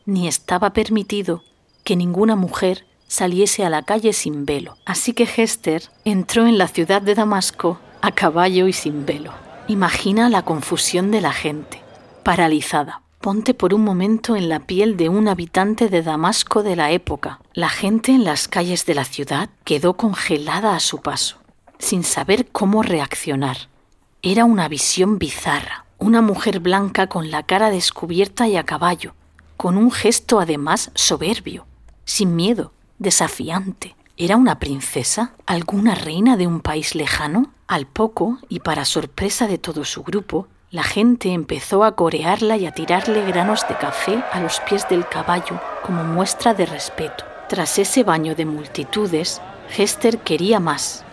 ni 0.10 0.28
estaba 0.28 0.74
permitido 0.74 1.43
que 1.84 1.95
ninguna 1.95 2.36
mujer 2.36 2.86
saliese 3.08 3.65
a 3.65 3.69
la 3.69 3.84
calle 3.84 4.13
sin 4.13 4.45
velo. 4.45 4.78
Así 4.86 5.13
que 5.13 5.24
Hester 5.24 5.84
entró 6.06 6.48
en 6.48 6.58
la 6.58 6.67
ciudad 6.67 7.02
de 7.02 7.15
Damasco 7.15 7.80
a 8.02 8.12
caballo 8.12 8.67
y 8.67 8.74
sin 8.74 9.06
velo. 9.06 9.34
Imagina 9.67 10.30
la 10.30 10.43
confusión 10.43 11.12
de 11.12 11.22
la 11.22 11.34
gente, 11.34 11.82
paralizada. 12.24 13.02
Ponte 13.22 13.54
por 13.54 13.74
un 13.74 13.84
momento 13.84 14.36
en 14.38 14.48
la 14.48 14.62
piel 14.62 14.95
de 14.95 15.10
un 15.10 15.28
habitante 15.28 15.89
de 15.89 16.02
Damasco 16.02 16.63
de 16.63 16.78
la 16.78 16.91
época. 16.91 17.41
La 17.54 17.67
gente 17.67 18.13
en 18.13 18.24
las 18.24 18.48
calles 18.48 18.86
de 18.86 18.95
la 18.95 19.04
ciudad 19.04 19.50
quedó 19.65 19.95
congelada 19.98 20.76
a 20.76 20.80
su 20.80 21.02
paso, 21.02 21.38
sin 21.80 22.04
saber 22.04 22.48
cómo 22.48 22.82
reaccionar. 22.82 23.67
Era 24.22 24.45
una 24.45 24.69
visión 24.69 25.19
bizarra. 25.19 25.86
Una 25.98 26.22
mujer 26.22 26.62
blanca 26.62 27.08
con 27.08 27.30
la 27.30 27.43
cara 27.43 27.72
descubierta 27.72 28.48
y 28.48 28.56
a 28.56 28.63
caballo, 28.63 29.15
con 29.60 29.76
un 29.76 29.91
gesto 29.91 30.39
además 30.39 30.89
soberbio, 30.95 31.67
sin 32.06 32.34
miedo, 32.38 32.72
desafiante. 32.98 33.98
¿Era 34.15 34.38
una 34.38 34.58
princesa? 34.58 35.34
¿Alguna 35.45 35.95
reina 35.95 36.38
de 36.38 36.48
un 36.48 36.62
país 36.62 36.95
lejano? 36.95 37.52
Al 37.67 37.86
poco, 37.86 38.39
y 38.48 38.62
para 38.62 38.86
sorpresa 38.86 39.48
de 39.48 39.58
todo 39.58 39.84
su 39.84 40.04
grupo, 40.04 40.48
la 40.72 40.84
gente 40.84 41.34
empezó 41.34 41.84
a 41.84 41.98
corearla 41.98 42.56
y 42.56 42.67
a 42.67 42.72
tirarle 42.72 43.26
granos 43.26 43.67
de 43.67 43.76
café 43.76 44.24
a 44.32 44.39
los 44.39 44.62
pies 44.62 44.88
del 44.88 45.06
caballo 45.06 45.60
como 45.86 46.06
muestra 46.06 46.54
de 46.54 46.65
respeto. 46.65 47.26
Tras 47.50 47.80
ese 47.80 48.06
baño 48.06 48.36
de 48.36 48.45
multitudes, 48.45 49.41
Hester 49.78 50.19
quería 50.19 50.62
más, 50.62 51.04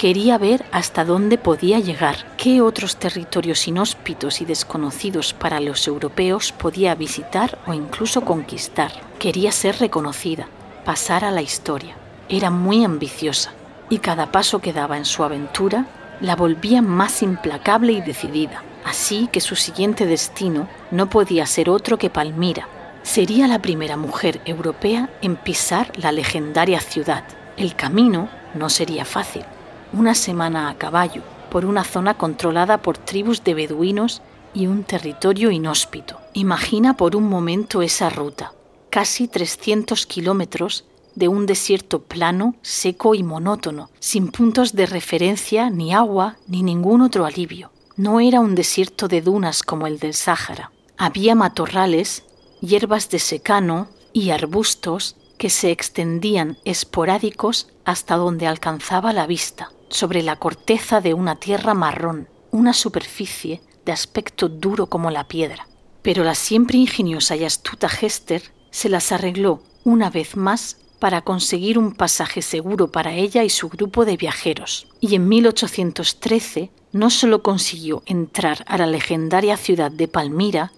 Quería 0.00 0.38
ver 0.38 0.64
hasta 0.72 1.04
dónde 1.04 1.36
podía 1.36 1.78
llegar, 1.78 2.16
qué 2.38 2.62
otros 2.62 2.96
territorios 2.96 3.68
inhóspitos 3.68 4.40
y 4.40 4.46
desconocidos 4.46 5.34
para 5.34 5.60
los 5.60 5.86
europeos 5.86 6.52
podía 6.52 6.94
visitar 6.94 7.58
o 7.66 7.74
incluso 7.74 8.22
conquistar. 8.22 8.92
Quería 9.18 9.52
ser 9.52 9.78
reconocida, 9.78 10.46
pasar 10.86 11.22
a 11.22 11.30
la 11.30 11.42
historia. 11.42 11.98
Era 12.30 12.48
muy 12.48 12.82
ambiciosa 12.82 13.52
y 13.90 13.98
cada 13.98 14.32
paso 14.32 14.60
que 14.60 14.72
daba 14.72 14.96
en 14.96 15.04
su 15.04 15.22
aventura 15.22 15.84
la 16.22 16.34
volvía 16.34 16.80
más 16.80 17.22
implacable 17.22 17.92
y 17.92 18.00
decidida. 18.00 18.62
Así 18.86 19.28
que 19.30 19.42
su 19.42 19.54
siguiente 19.54 20.06
destino 20.06 20.66
no 20.90 21.10
podía 21.10 21.44
ser 21.44 21.68
otro 21.68 21.98
que 21.98 22.08
Palmira. 22.08 22.68
Sería 23.02 23.46
la 23.46 23.60
primera 23.60 23.98
mujer 23.98 24.40
europea 24.46 25.10
en 25.20 25.36
pisar 25.36 25.92
la 25.98 26.10
legendaria 26.10 26.80
ciudad. 26.80 27.24
El 27.58 27.76
camino 27.76 28.30
no 28.54 28.70
sería 28.70 29.04
fácil 29.04 29.44
una 29.92 30.14
semana 30.14 30.68
a 30.68 30.78
caballo 30.78 31.22
por 31.50 31.64
una 31.64 31.84
zona 31.84 32.16
controlada 32.16 32.80
por 32.80 32.96
tribus 32.96 33.42
de 33.42 33.54
beduinos 33.54 34.22
y 34.54 34.66
un 34.66 34.84
territorio 34.84 35.50
inhóspito. 35.50 36.18
Imagina 36.32 36.96
por 36.96 37.16
un 37.16 37.28
momento 37.28 37.82
esa 37.82 38.08
ruta, 38.08 38.52
casi 38.88 39.26
300 39.26 40.06
kilómetros 40.06 40.84
de 41.16 41.26
un 41.26 41.44
desierto 41.46 42.02
plano, 42.02 42.54
seco 42.62 43.16
y 43.16 43.24
monótono, 43.24 43.90
sin 43.98 44.30
puntos 44.30 44.74
de 44.74 44.86
referencia, 44.86 45.70
ni 45.70 45.92
agua, 45.92 46.36
ni 46.46 46.62
ningún 46.62 47.02
otro 47.02 47.26
alivio. 47.26 47.72
No 47.96 48.20
era 48.20 48.40
un 48.40 48.54
desierto 48.54 49.08
de 49.08 49.20
dunas 49.20 49.62
como 49.62 49.88
el 49.88 49.98
del 49.98 50.14
Sáhara. 50.14 50.70
Había 50.96 51.34
matorrales, 51.34 52.24
hierbas 52.60 53.10
de 53.10 53.18
secano 53.18 53.88
y 54.12 54.30
arbustos 54.30 55.16
que 55.36 55.50
se 55.50 55.70
extendían 55.72 56.58
esporádicos 56.64 57.68
hasta 57.84 58.16
donde 58.16 58.46
alcanzaba 58.46 59.12
la 59.12 59.26
vista 59.26 59.70
sobre 59.90 60.22
la 60.22 60.36
corteza 60.36 61.00
de 61.00 61.14
una 61.14 61.36
tierra 61.36 61.74
marrón, 61.74 62.28
una 62.50 62.72
superficie 62.72 63.60
de 63.84 63.92
aspecto 63.92 64.48
duro 64.48 64.86
como 64.86 65.10
la 65.10 65.28
piedra. 65.28 65.68
Pero 66.02 66.24
la 66.24 66.34
siempre 66.34 66.78
ingeniosa 66.78 67.36
y 67.36 67.44
astuta 67.44 67.88
Hester 67.88 68.42
se 68.70 68.88
las 68.88 69.12
arregló 69.12 69.62
una 69.84 70.08
vez 70.10 70.36
más 70.36 70.78
para 70.98 71.22
conseguir 71.22 71.78
un 71.78 71.92
pasaje 71.94 72.42
seguro 72.42 72.92
para 72.92 73.14
ella 73.14 73.42
y 73.42 73.50
su 73.50 73.68
grupo 73.68 74.04
de 74.04 74.16
viajeros. 74.16 74.86
Y 75.00 75.14
en 75.14 75.28
1813 75.28 76.70
no 76.92 77.10
solo 77.10 77.42
consiguió 77.42 78.02
entrar 78.06 78.64
a 78.66 78.78
la 78.78 78.86
legendaria 78.86 79.56
ciudad 79.56 79.90
de 79.90 80.08
Palmira, 80.08 80.72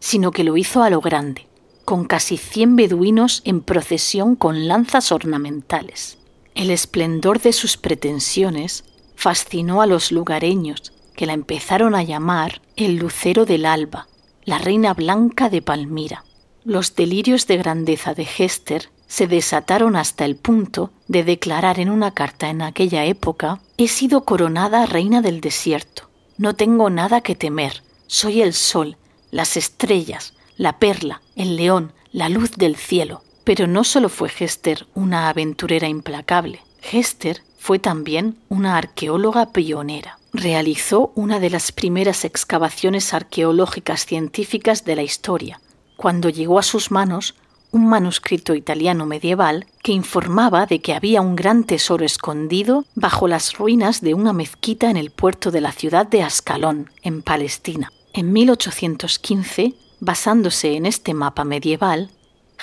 sino 0.00 0.30
que 0.30 0.44
lo 0.44 0.56
hizo 0.56 0.82
a 0.82 0.90
lo 0.90 1.00
grande, 1.00 1.46
con 1.84 2.04
casi 2.04 2.36
100 2.36 2.76
beduinos 2.76 3.42
en 3.44 3.60
procesión 3.60 4.36
con 4.36 4.66
lanzas 4.68 5.12
ornamentales. 5.12 6.17
El 6.58 6.72
esplendor 6.72 7.40
de 7.40 7.52
sus 7.52 7.76
pretensiones 7.76 8.82
fascinó 9.14 9.80
a 9.80 9.86
los 9.86 10.10
lugareños, 10.10 10.92
que 11.14 11.24
la 11.24 11.32
empezaron 11.32 11.94
a 11.94 12.02
llamar 12.02 12.62
el 12.74 12.96
lucero 12.96 13.44
del 13.44 13.64
alba, 13.64 14.08
la 14.44 14.58
reina 14.58 14.92
blanca 14.92 15.50
de 15.50 15.62
Palmira. 15.62 16.24
Los 16.64 16.96
delirios 16.96 17.46
de 17.46 17.58
grandeza 17.58 18.12
de 18.12 18.26
Hester 18.36 18.90
se 19.06 19.28
desataron 19.28 19.94
hasta 19.94 20.24
el 20.24 20.34
punto 20.34 20.90
de 21.06 21.22
declarar 21.22 21.78
en 21.78 21.90
una 21.90 22.10
carta 22.12 22.50
en 22.50 22.62
aquella 22.62 23.04
época 23.04 23.60
He 23.76 23.86
sido 23.86 24.24
coronada 24.24 24.84
reina 24.84 25.22
del 25.22 25.40
desierto. 25.40 26.10
No 26.38 26.56
tengo 26.56 26.90
nada 26.90 27.20
que 27.20 27.36
temer. 27.36 27.84
Soy 28.08 28.42
el 28.42 28.52
sol, 28.52 28.96
las 29.30 29.56
estrellas, 29.56 30.34
la 30.56 30.80
perla, 30.80 31.22
el 31.36 31.54
león, 31.54 31.92
la 32.10 32.28
luz 32.28 32.50
del 32.56 32.74
cielo. 32.74 33.22
Pero 33.48 33.66
no 33.66 33.82
solo 33.82 34.10
fue 34.10 34.30
Hester 34.38 34.86
una 34.94 35.30
aventurera 35.30 35.88
implacable. 35.88 36.60
Hester 36.82 37.40
fue 37.56 37.78
también 37.78 38.36
una 38.50 38.76
arqueóloga 38.76 39.52
pionera. 39.52 40.18
Realizó 40.34 41.12
una 41.14 41.40
de 41.40 41.48
las 41.48 41.72
primeras 41.72 42.26
excavaciones 42.26 43.14
arqueológicas 43.14 44.04
científicas 44.04 44.84
de 44.84 44.96
la 44.96 45.02
historia, 45.02 45.62
cuando 45.96 46.28
llegó 46.28 46.58
a 46.58 46.62
sus 46.62 46.90
manos 46.90 47.36
un 47.72 47.86
manuscrito 47.86 48.54
italiano 48.54 49.06
medieval 49.06 49.64
que 49.82 49.92
informaba 49.92 50.66
de 50.66 50.80
que 50.80 50.92
había 50.92 51.22
un 51.22 51.34
gran 51.34 51.64
tesoro 51.64 52.04
escondido 52.04 52.84
bajo 52.96 53.28
las 53.28 53.54
ruinas 53.54 54.02
de 54.02 54.12
una 54.12 54.34
mezquita 54.34 54.90
en 54.90 54.98
el 54.98 55.10
puerto 55.10 55.50
de 55.50 55.62
la 55.62 55.72
ciudad 55.72 56.06
de 56.06 56.22
Ascalón, 56.22 56.90
en 57.02 57.22
Palestina. 57.22 57.90
En 58.12 58.30
1815, 58.30 59.72
basándose 60.00 60.76
en 60.76 60.84
este 60.84 61.14
mapa 61.14 61.44
medieval, 61.44 62.10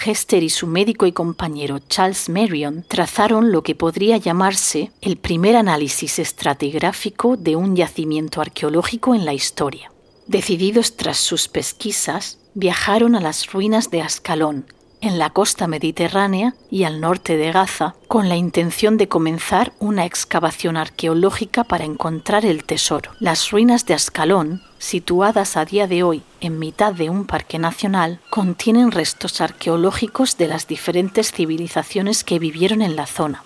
Hester 0.04 0.44
y 0.44 0.50
su 0.50 0.68
médico 0.68 1.06
y 1.06 1.12
compañero 1.12 1.80
Charles 1.80 2.30
Marion 2.30 2.86
trazaron 2.88 3.52
lo 3.52 3.64
que 3.64 3.76
podría 3.76 4.18
llamarse 4.18 4.92
el 5.02 5.18
primer 5.18 5.56
análisis 5.56 6.20
estratigráfico 6.20 7.38
de 7.38 7.56
un 7.56 7.76
yacimiento 7.76 8.42
arqueológico 8.42 9.16
en 9.16 9.26
la 9.26 9.34
historia. 9.34 9.92
Decididos 10.28 10.96
tras 10.96 11.18
sus 11.18 11.48
pesquisas, 11.48 12.40
viajaron 12.54 13.16
a 13.16 13.22
las 13.22 13.52
ruinas 13.52 13.92
de 13.92 14.02
Ascalón, 14.02 14.66
en 15.06 15.20
la 15.20 15.30
costa 15.30 15.68
mediterránea 15.68 16.56
y 16.72 16.84
al 16.84 17.00
norte 17.00 17.38
de 17.38 17.52
Gaza 17.52 17.96
con 18.08 18.28
la 18.28 18.36
intención 18.36 18.98
de 18.98 19.08
comenzar 19.08 19.72
una 19.80 20.06
excavación 20.06 20.78
arqueológica 20.78 21.64
para 21.64 21.86
encontrar 21.86 22.46
el 22.46 22.64
tesoro. 22.64 23.12
Las 23.20 23.52
ruinas 23.52 23.86
de 23.86 23.94
Ascalón, 23.94 24.64
situadas 24.80 25.58
a 25.58 25.66
día 25.66 25.86
de 25.88 26.02
hoy 26.02 26.24
en 26.42 26.58
mitad 26.58 26.94
de 26.94 27.10
un 27.10 27.26
parque 27.26 27.60
nacional, 27.60 28.20
contienen 28.32 28.92
restos 28.92 29.42
arqueológicos 29.42 30.38
de 30.38 30.48
las 30.48 30.68
diferentes 30.68 31.32
civilizaciones 31.32 32.24
que 32.24 32.40
vivieron 32.40 32.82
en 32.82 32.96
la 32.96 33.06
zona, 33.06 33.44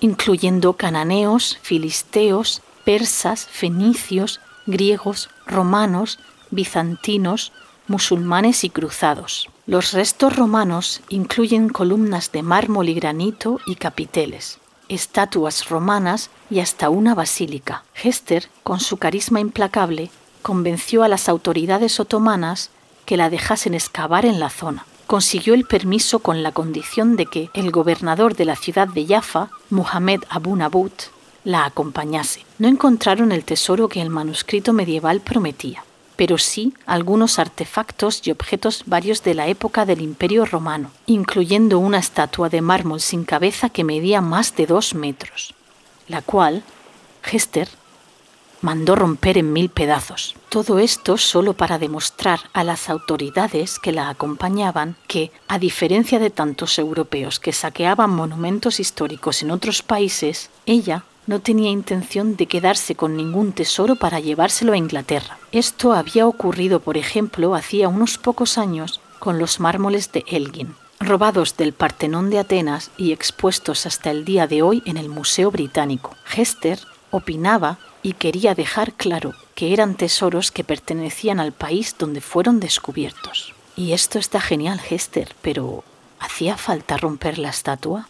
incluyendo 0.00 0.72
cananeos, 0.72 1.58
filisteos, 1.62 2.62
persas, 2.84 3.46
fenicios, 3.46 4.40
griegos, 4.66 5.30
romanos, 5.46 6.18
bizantinos, 6.50 7.52
musulmanes 7.86 8.64
y 8.64 8.70
cruzados. 8.70 9.48
Los 9.68 9.90
restos 9.90 10.36
romanos 10.36 11.00
incluyen 11.08 11.68
columnas 11.68 12.30
de 12.30 12.44
mármol 12.44 12.88
y 12.88 12.94
granito 12.94 13.58
y 13.66 13.74
capiteles, 13.74 14.60
estatuas 14.88 15.68
romanas 15.68 16.30
y 16.50 16.60
hasta 16.60 16.88
una 16.88 17.16
basílica. 17.16 17.82
Hester, 18.00 18.48
con 18.62 18.78
su 18.78 18.98
carisma 18.98 19.40
implacable, 19.40 20.08
convenció 20.42 21.02
a 21.02 21.08
las 21.08 21.28
autoridades 21.28 21.98
otomanas 21.98 22.70
que 23.06 23.16
la 23.16 23.28
dejasen 23.28 23.74
excavar 23.74 24.24
en 24.24 24.38
la 24.38 24.50
zona. 24.50 24.86
Consiguió 25.08 25.52
el 25.54 25.64
permiso 25.64 26.20
con 26.20 26.44
la 26.44 26.52
condición 26.52 27.16
de 27.16 27.26
que 27.26 27.50
el 27.52 27.72
gobernador 27.72 28.36
de 28.36 28.44
la 28.44 28.54
ciudad 28.54 28.86
de 28.86 29.04
Jaffa, 29.04 29.50
Muhammad 29.70 30.20
Abu 30.28 30.54
Nabut, 30.54 30.92
la 31.42 31.64
acompañase. 31.64 32.46
No 32.60 32.68
encontraron 32.68 33.32
el 33.32 33.42
tesoro 33.42 33.88
que 33.88 34.00
el 34.00 34.10
manuscrito 34.10 34.72
medieval 34.72 35.20
prometía 35.22 35.82
pero 36.16 36.38
sí 36.38 36.74
algunos 36.86 37.38
artefactos 37.38 38.26
y 38.26 38.30
objetos 38.30 38.82
varios 38.86 39.22
de 39.22 39.34
la 39.34 39.46
época 39.46 39.86
del 39.86 40.00
Imperio 40.00 40.44
romano, 40.44 40.90
incluyendo 41.06 41.78
una 41.78 41.98
estatua 41.98 42.48
de 42.48 42.60
mármol 42.60 43.00
sin 43.00 43.24
cabeza 43.24 43.68
que 43.68 43.84
medía 43.84 44.20
más 44.20 44.56
de 44.56 44.66
dos 44.66 44.94
metros, 44.94 45.54
la 46.08 46.22
cual 46.22 46.64
Hester 47.30 47.68
mandó 48.62 48.96
romper 48.96 49.38
en 49.38 49.52
mil 49.52 49.68
pedazos. 49.68 50.34
Todo 50.48 50.78
esto 50.78 51.18
solo 51.18 51.52
para 51.52 51.78
demostrar 51.78 52.40
a 52.52 52.64
las 52.64 52.88
autoridades 52.88 53.78
que 53.78 53.92
la 53.92 54.08
acompañaban 54.08 54.96
que, 55.06 55.30
a 55.46 55.58
diferencia 55.58 56.18
de 56.18 56.30
tantos 56.30 56.78
europeos 56.78 57.38
que 57.38 57.52
saqueaban 57.52 58.10
monumentos 58.10 58.80
históricos 58.80 59.42
en 59.42 59.50
otros 59.50 59.82
países, 59.82 60.50
ella 60.64 61.04
no 61.26 61.40
tenía 61.40 61.70
intención 61.70 62.36
de 62.36 62.46
quedarse 62.46 62.94
con 62.94 63.16
ningún 63.16 63.52
tesoro 63.52 63.96
para 63.96 64.20
llevárselo 64.20 64.72
a 64.72 64.76
Inglaterra. 64.76 65.38
Esto 65.52 65.92
había 65.92 66.26
ocurrido, 66.26 66.80
por 66.80 66.96
ejemplo, 66.96 67.54
hacía 67.54 67.88
unos 67.88 68.18
pocos 68.18 68.58
años 68.58 69.00
con 69.18 69.38
los 69.38 69.60
mármoles 69.60 70.12
de 70.12 70.24
Elgin, 70.28 70.74
robados 71.00 71.56
del 71.56 71.72
Partenón 71.72 72.30
de 72.30 72.38
Atenas 72.38 72.90
y 72.96 73.12
expuestos 73.12 73.86
hasta 73.86 74.10
el 74.10 74.24
día 74.24 74.46
de 74.46 74.62
hoy 74.62 74.82
en 74.86 74.96
el 74.96 75.08
Museo 75.08 75.50
Británico. 75.50 76.14
Hester 76.34 76.78
opinaba 77.10 77.78
y 78.02 78.12
quería 78.12 78.54
dejar 78.54 78.92
claro 78.92 79.34
que 79.54 79.72
eran 79.72 79.96
tesoros 79.96 80.52
que 80.52 80.64
pertenecían 80.64 81.40
al 81.40 81.52
país 81.52 81.96
donde 81.98 82.20
fueron 82.20 82.60
descubiertos. 82.60 83.54
Y 83.74 83.92
esto 83.92 84.18
está 84.18 84.40
genial, 84.40 84.80
Hester, 84.88 85.34
pero 85.42 85.82
¿hacía 86.20 86.56
falta 86.56 86.96
romper 86.96 87.38
la 87.38 87.50
estatua? 87.50 88.08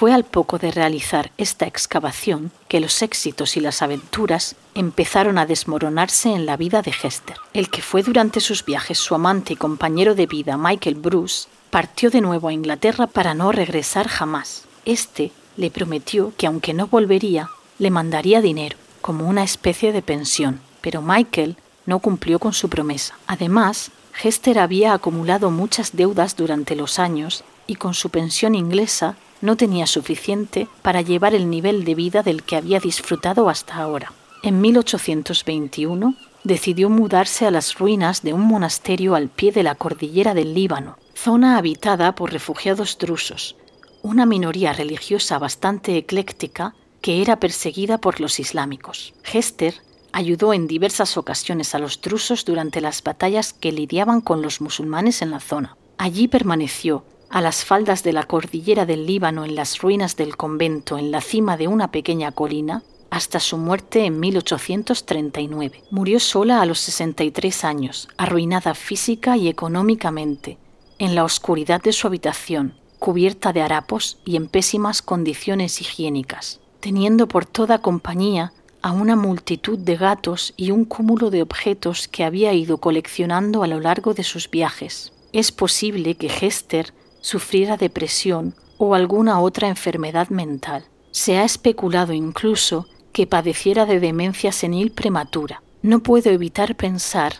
Fue 0.00 0.14
al 0.14 0.24
poco 0.24 0.56
de 0.56 0.70
realizar 0.70 1.30
esta 1.36 1.66
excavación 1.66 2.52
que 2.68 2.80
los 2.80 3.02
éxitos 3.02 3.58
y 3.58 3.60
las 3.60 3.82
aventuras 3.82 4.56
empezaron 4.74 5.36
a 5.36 5.44
desmoronarse 5.44 6.30
en 6.30 6.46
la 6.46 6.56
vida 6.56 6.80
de 6.80 6.90
Hester. 6.90 7.36
El 7.52 7.68
que 7.68 7.82
fue 7.82 8.02
durante 8.02 8.40
sus 8.40 8.64
viajes 8.64 8.96
su 8.96 9.14
amante 9.14 9.52
y 9.52 9.56
compañero 9.56 10.14
de 10.14 10.24
vida, 10.24 10.56
Michael 10.56 10.94
Bruce, 10.94 11.48
partió 11.68 12.08
de 12.08 12.22
nuevo 12.22 12.48
a 12.48 12.54
Inglaterra 12.54 13.08
para 13.08 13.34
no 13.34 13.52
regresar 13.52 14.08
jamás. 14.08 14.64
Este 14.86 15.32
le 15.58 15.70
prometió 15.70 16.32
que 16.38 16.46
aunque 16.46 16.72
no 16.72 16.86
volvería, 16.86 17.50
le 17.78 17.90
mandaría 17.90 18.40
dinero, 18.40 18.78
como 19.02 19.28
una 19.28 19.42
especie 19.42 19.92
de 19.92 20.00
pensión, 20.00 20.62
pero 20.80 21.02
Michael 21.02 21.58
no 21.84 21.98
cumplió 21.98 22.38
con 22.38 22.54
su 22.54 22.70
promesa. 22.70 23.18
Además, 23.26 23.90
Hester 24.22 24.60
había 24.60 24.94
acumulado 24.94 25.50
muchas 25.50 25.94
deudas 25.94 26.36
durante 26.36 26.74
los 26.74 26.98
años 26.98 27.44
y 27.66 27.74
con 27.74 27.92
su 27.92 28.08
pensión 28.08 28.54
inglesa 28.54 29.16
no 29.40 29.56
tenía 29.56 29.86
suficiente 29.86 30.68
para 30.82 31.02
llevar 31.02 31.34
el 31.34 31.50
nivel 31.50 31.84
de 31.84 31.94
vida 31.94 32.22
del 32.22 32.42
que 32.42 32.56
había 32.56 32.80
disfrutado 32.80 33.48
hasta 33.48 33.76
ahora. 33.76 34.12
En 34.42 34.60
1821 34.60 36.14
decidió 36.44 36.88
mudarse 36.88 37.46
a 37.46 37.50
las 37.50 37.78
ruinas 37.78 38.22
de 38.22 38.32
un 38.32 38.42
monasterio 38.42 39.14
al 39.14 39.28
pie 39.28 39.52
de 39.52 39.62
la 39.62 39.74
cordillera 39.74 40.34
del 40.34 40.54
Líbano, 40.54 40.98
zona 41.14 41.58
habitada 41.58 42.14
por 42.14 42.32
refugiados 42.32 42.96
drusos, 42.98 43.56
una 44.02 44.24
minoría 44.24 44.72
religiosa 44.72 45.38
bastante 45.38 45.96
ecléctica 45.96 46.74
que 47.02 47.22
era 47.22 47.38
perseguida 47.38 47.98
por 47.98 48.20
los 48.20 48.40
islámicos. 48.40 49.14
Hester 49.30 49.74
ayudó 50.12 50.52
en 50.52 50.66
diversas 50.66 51.16
ocasiones 51.16 51.74
a 51.74 51.78
los 51.78 52.00
drusos 52.00 52.44
durante 52.44 52.80
las 52.80 53.02
batallas 53.02 53.52
que 53.52 53.72
lidiaban 53.72 54.20
con 54.20 54.42
los 54.42 54.60
musulmanes 54.60 55.22
en 55.22 55.30
la 55.30 55.40
zona. 55.40 55.76
Allí 55.98 56.28
permaneció 56.28 57.04
a 57.30 57.40
las 57.40 57.64
faldas 57.64 58.02
de 58.02 58.12
la 58.12 58.24
cordillera 58.24 58.86
del 58.86 59.06
Líbano 59.06 59.44
en 59.44 59.54
las 59.54 59.78
ruinas 59.78 60.16
del 60.16 60.36
convento 60.36 60.98
en 60.98 61.12
la 61.12 61.20
cima 61.20 61.56
de 61.56 61.68
una 61.68 61.92
pequeña 61.92 62.32
colina 62.32 62.82
hasta 63.08 63.38
su 63.40 63.56
muerte 63.56 64.04
en 64.04 64.18
1839. 64.20 65.84
Murió 65.90 66.20
sola 66.20 66.60
a 66.60 66.66
los 66.66 66.80
63 66.80 67.64
años, 67.64 68.08
arruinada 68.16 68.74
física 68.74 69.36
y 69.36 69.48
económicamente, 69.48 70.58
en 70.98 71.14
la 71.14 71.24
oscuridad 71.24 71.80
de 71.80 71.92
su 71.92 72.06
habitación, 72.06 72.74
cubierta 72.98 73.52
de 73.52 73.62
harapos 73.62 74.18
y 74.24 74.36
en 74.36 74.48
pésimas 74.48 75.00
condiciones 75.00 75.80
higiénicas, 75.80 76.60
teniendo 76.80 77.28
por 77.28 77.46
toda 77.46 77.80
compañía 77.80 78.52
a 78.82 78.92
una 78.92 79.14
multitud 79.14 79.78
de 79.78 79.96
gatos 79.96 80.54
y 80.56 80.70
un 80.70 80.84
cúmulo 80.84 81.30
de 81.30 81.42
objetos 81.42 82.08
que 82.08 82.24
había 82.24 82.52
ido 82.54 82.78
coleccionando 82.78 83.62
a 83.62 83.66
lo 83.66 83.80
largo 83.80 84.14
de 84.14 84.24
sus 84.24 84.50
viajes. 84.50 85.12
Es 85.32 85.52
posible 85.52 86.14
que 86.16 86.26
Hester 86.26 86.92
sufriera 87.20 87.76
depresión 87.76 88.54
o 88.78 88.94
alguna 88.94 89.40
otra 89.40 89.68
enfermedad 89.68 90.28
mental. 90.28 90.84
Se 91.10 91.38
ha 91.38 91.44
especulado 91.44 92.12
incluso 92.12 92.86
que 93.12 93.26
padeciera 93.26 93.86
de 93.86 94.00
demencia 94.00 94.52
senil 94.52 94.92
prematura. 94.92 95.62
No 95.82 96.02
puedo 96.02 96.30
evitar 96.30 96.76
pensar 96.76 97.34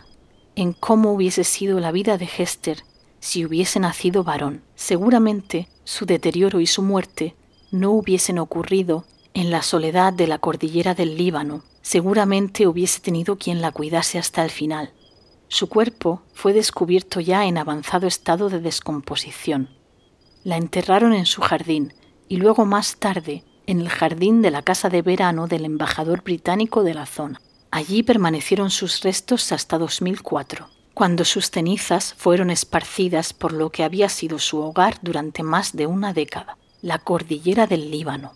en 0.56 0.72
cómo 0.72 1.12
hubiese 1.12 1.44
sido 1.44 1.80
la 1.80 1.92
vida 1.92 2.18
de 2.18 2.28
Hester 2.36 2.82
si 3.20 3.44
hubiese 3.44 3.80
nacido 3.80 4.24
varón. 4.24 4.62
Seguramente 4.74 5.68
su 5.84 6.06
deterioro 6.06 6.60
y 6.60 6.66
su 6.66 6.82
muerte 6.82 7.34
no 7.70 7.90
hubiesen 7.92 8.38
ocurrido 8.38 9.04
en 9.34 9.50
la 9.50 9.62
soledad 9.62 10.12
de 10.12 10.26
la 10.26 10.38
cordillera 10.38 10.94
del 10.94 11.16
Líbano. 11.16 11.62
Seguramente 11.82 12.66
hubiese 12.66 13.00
tenido 13.00 13.36
quien 13.36 13.60
la 13.60 13.72
cuidase 13.72 14.18
hasta 14.18 14.44
el 14.44 14.50
final. 14.50 14.92
Su 15.53 15.68
cuerpo 15.68 16.22
fue 16.32 16.53
descubierto 16.53 17.18
ya 17.18 17.44
en 17.44 17.59
avanzado 17.59 18.07
estado 18.07 18.51
de 18.51 18.61
descomposición. 18.61 19.68
La 20.44 20.57
enterraron 20.57 21.12
en 21.12 21.26
su 21.26 21.42
jardín 21.42 21.92
y 22.28 22.36
luego 22.36 22.66
más 22.66 22.98
tarde 22.98 23.42
en 23.66 23.80
el 23.80 23.88
jardín 23.88 24.42
de 24.42 24.53
la 24.53 24.62
casa 24.62 24.88
de 24.90 25.03
verano 25.03 25.48
del 25.48 25.64
embajador 25.64 26.22
británico 26.22 26.84
de 26.84 26.94
la 26.94 27.05
zona. 27.05 27.40
Allí 27.72 28.05
permanecieron 28.05 28.70
sus 28.70 29.03
restos 29.03 29.51
hasta 29.51 29.76
2004, 29.76 30.68
cuando 30.94 31.24
sus 31.24 31.51
cenizas 31.51 32.14
fueron 32.16 32.51
esparcidas 32.51 33.32
por 33.32 33.53
lo 33.53 33.70
que 33.70 33.82
había 33.82 34.09
sido 34.09 34.38
su 34.38 34.61
hogar 34.61 34.98
durante 35.03 35.42
más 35.42 35.74
de 35.74 35.88
una 35.88 36.12
década, 36.12 36.59
la 36.80 37.01
cordillera 37.01 37.66
del 37.66 37.90
Líbano. 37.90 38.34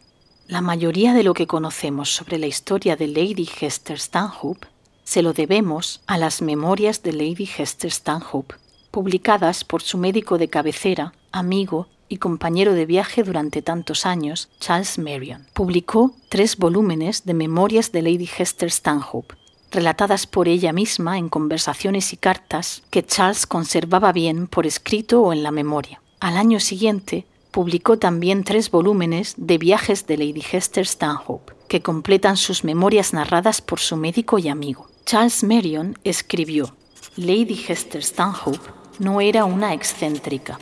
La 0.49 0.63
mayoría 0.63 1.15
de 1.15 1.23
lo 1.23 1.33
que 1.33 1.47
conocemos 1.47 2.13
sobre 2.13 2.39
la 2.39 2.49
historia 2.49 2.97
de 2.97 3.07
Lady 3.07 3.49
Hester 3.61 4.01
Stanhope 4.01 4.74
se 5.05 5.23
lo 5.23 5.33
debemos 5.33 6.01
a 6.07 6.19
las 6.19 6.43
memorias 6.43 7.03
de 7.03 7.13
Lady 7.13 7.49
Hester 7.57 7.91
Stanhope, 7.91 8.57
publicadas 8.91 9.65
por 9.65 9.83
su 9.83 9.99
médico 9.99 10.39
de 10.39 10.49
cabecera, 10.49 11.15
amigo 11.31 11.89
y 12.09 12.19
compañero 12.19 12.75
de 12.75 12.87
viaje 12.87 13.23
durante 13.23 13.63
tantos 13.63 14.07
años, 14.07 14.49
Charles 14.61 14.99
Marion. 14.99 15.47
Publicó 15.53 16.15
tres 16.29 16.57
volúmenes 16.57 17.25
de 17.25 17.35
memorias 17.35 17.93
de 17.93 18.03
Lady 18.03 18.29
Hester 18.39 18.71
Stanhope, 18.71 19.35
relatadas 19.71 20.27
por 20.27 20.49
ella 20.49 20.73
misma 20.73 21.19
en 21.19 21.29
conversaciones 21.29 22.13
y 22.13 22.17
cartas 22.17 22.83
que 22.91 23.05
Charles 23.05 23.47
conservaba 23.47 24.13
bien 24.13 24.47
por 24.47 24.67
escrito 24.67 25.23
o 25.23 25.33
en 25.33 25.43
la 25.43 25.51
memoria. 25.51 26.01
Al 26.21 26.37
año 26.37 26.61
siguiente, 26.61 27.27
publicó 27.51 27.99
también 27.99 28.45
tres 28.45 28.71
volúmenes 28.71 29.35
de 29.37 29.59
viajes 29.59 30.07
de 30.07 30.17
Lady 30.19 30.43
Hester 30.53 30.87
Stanhope, 30.87 31.54
que 31.75 31.83
completan 31.83 32.37
sus 32.37 32.63
memorias 32.63 33.13
narradas 33.13 33.61
por 33.61 33.81
su 33.81 33.97
médico 33.97 34.39
y 34.39 34.49
amigo. 34.49 34.87
Charles 35.05 35.43
Marion 35.43 35.99
escribió, 36.05 36.77
Lady 37.17 37.65
Hester 37.67 38.01
Stanhope 38.01 38.71
no 39.01 39.21
era 39.21 39.45
una 39.45 39.75
excéntrica, 39.75 40.61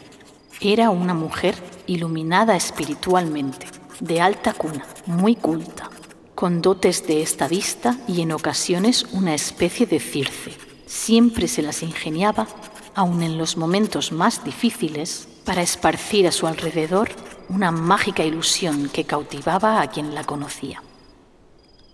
era 0.63 0.89
una 0.89 1.13
mujer 1.13 1.55
iluminada 1.87 2.57
espiritualmente, 2.57 3.67
de 4.01 4.23
alta 4.23 4.55
cuna, 4.55 4.87
muy 5.05 5.37
culta, 5.37 5.91
con 6.35 6.63
dotes 6.63 7.07
de 7.07 7.21
estadista 7.21 7.99
y 8.09 8.23
en 8.23 8.33
ocasiones 8.33 9.05
una 9.13 9.35
especie 9.35 9.85
de 9.85 10.01
circe. 10.01 10.53
Siempre 10.87 11.47
se 11.47 11.61
las 11.61 11.83
ingeniaba, 11.83 12.49
aun 12.95 13.23
en 13.23 13.37
los 13.37 13.59
momentos 13.59 14.13
más 14.13 14.45
difíciles, 14.45 15.29
para 15.45 15.61
esparcir 15.61 16.27
a 16.27 16.33
su 16.33 16.47
alrededor 16.47 17.11
una 17.51 17.71
mágica 17.71 18.25
ilusión 18.25 18.89
que 18.89 19.05
cautivaba 19.05 19.83
a 19.83 19.91
quien 19.91 20.15
la 20.15 20.25
conocía. 20.25 20.83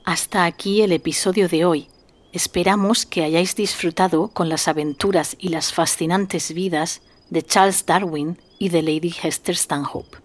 Hasta 0.09 0.47
aquí 0.47 0.81
el 0.81 0.93
episodio 0.93 1.51
de 1.51 1.67
hoy. 1.67 1.89
Esperamos 2.33 3.05
que 3.05 3.25
hayáis 3.25 3.55
disfrutado 3.55 4.29
con 4.29 4.49
las 4.49 4.67
aventuras 4.67 5.37
y 5.39 5.51
las 5.51 5.75
fascinantes 5.75 6.55
vidas 6.55 7.03
de 7.29 7.43
Charles 7.43 7.85
Darwin 7.85 8.39
y 8.59 8.71
de 8.71 8.81
Lady 8.81 9.15
Hester 9.23 9.55
Stanhope. 9.55 10.17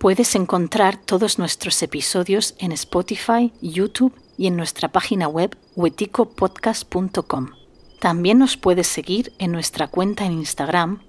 Puedes 0.00 0.34
encontrar 0.34 0.96
todos 0.96 1.38
nuestros 1.38 1.80
episodios 1.84 2.56
en 2.58 2.72
Spotify, 2.72 3.52
YouTube 3.62 4.12
y 4.36 4.48
en 4.48 4.56
nuestra 4.56 4.88
página 4.88 5.28
web 5.28 5.56
weticopodcast.com. 5.76 7.50
También 8.00 8.40
nos 8.40 8.56
puedes 8.56 8.88
seguir 8.88 9.32
en 9.38 9.52
nuestra 9.52 9.86
cuenta 9.86 10.26
en 10.26 10.32
Instagram 10.32 11.00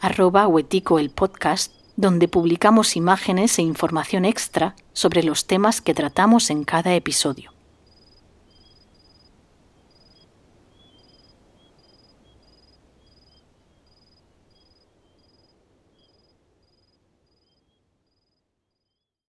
arroba 0.00 0.48
huetico 0.48 0.98
el 0.98 1.10
podcast, 1.10 1.72
donde 1.94 2.26
publicamos 2.26 2.96
imágenes 2.96 3.60
e 3.60 3.62
información 3.62 4.24
extra 4.24 4.74
sobre 4.92 5.22
los 5.22 5.46
temas 5.46 5.80
que 5.80 5.94
tratamos 5.94 6.50
en 6.50 6.64
cada 6.64 6.96
episodio. 6.96 7.52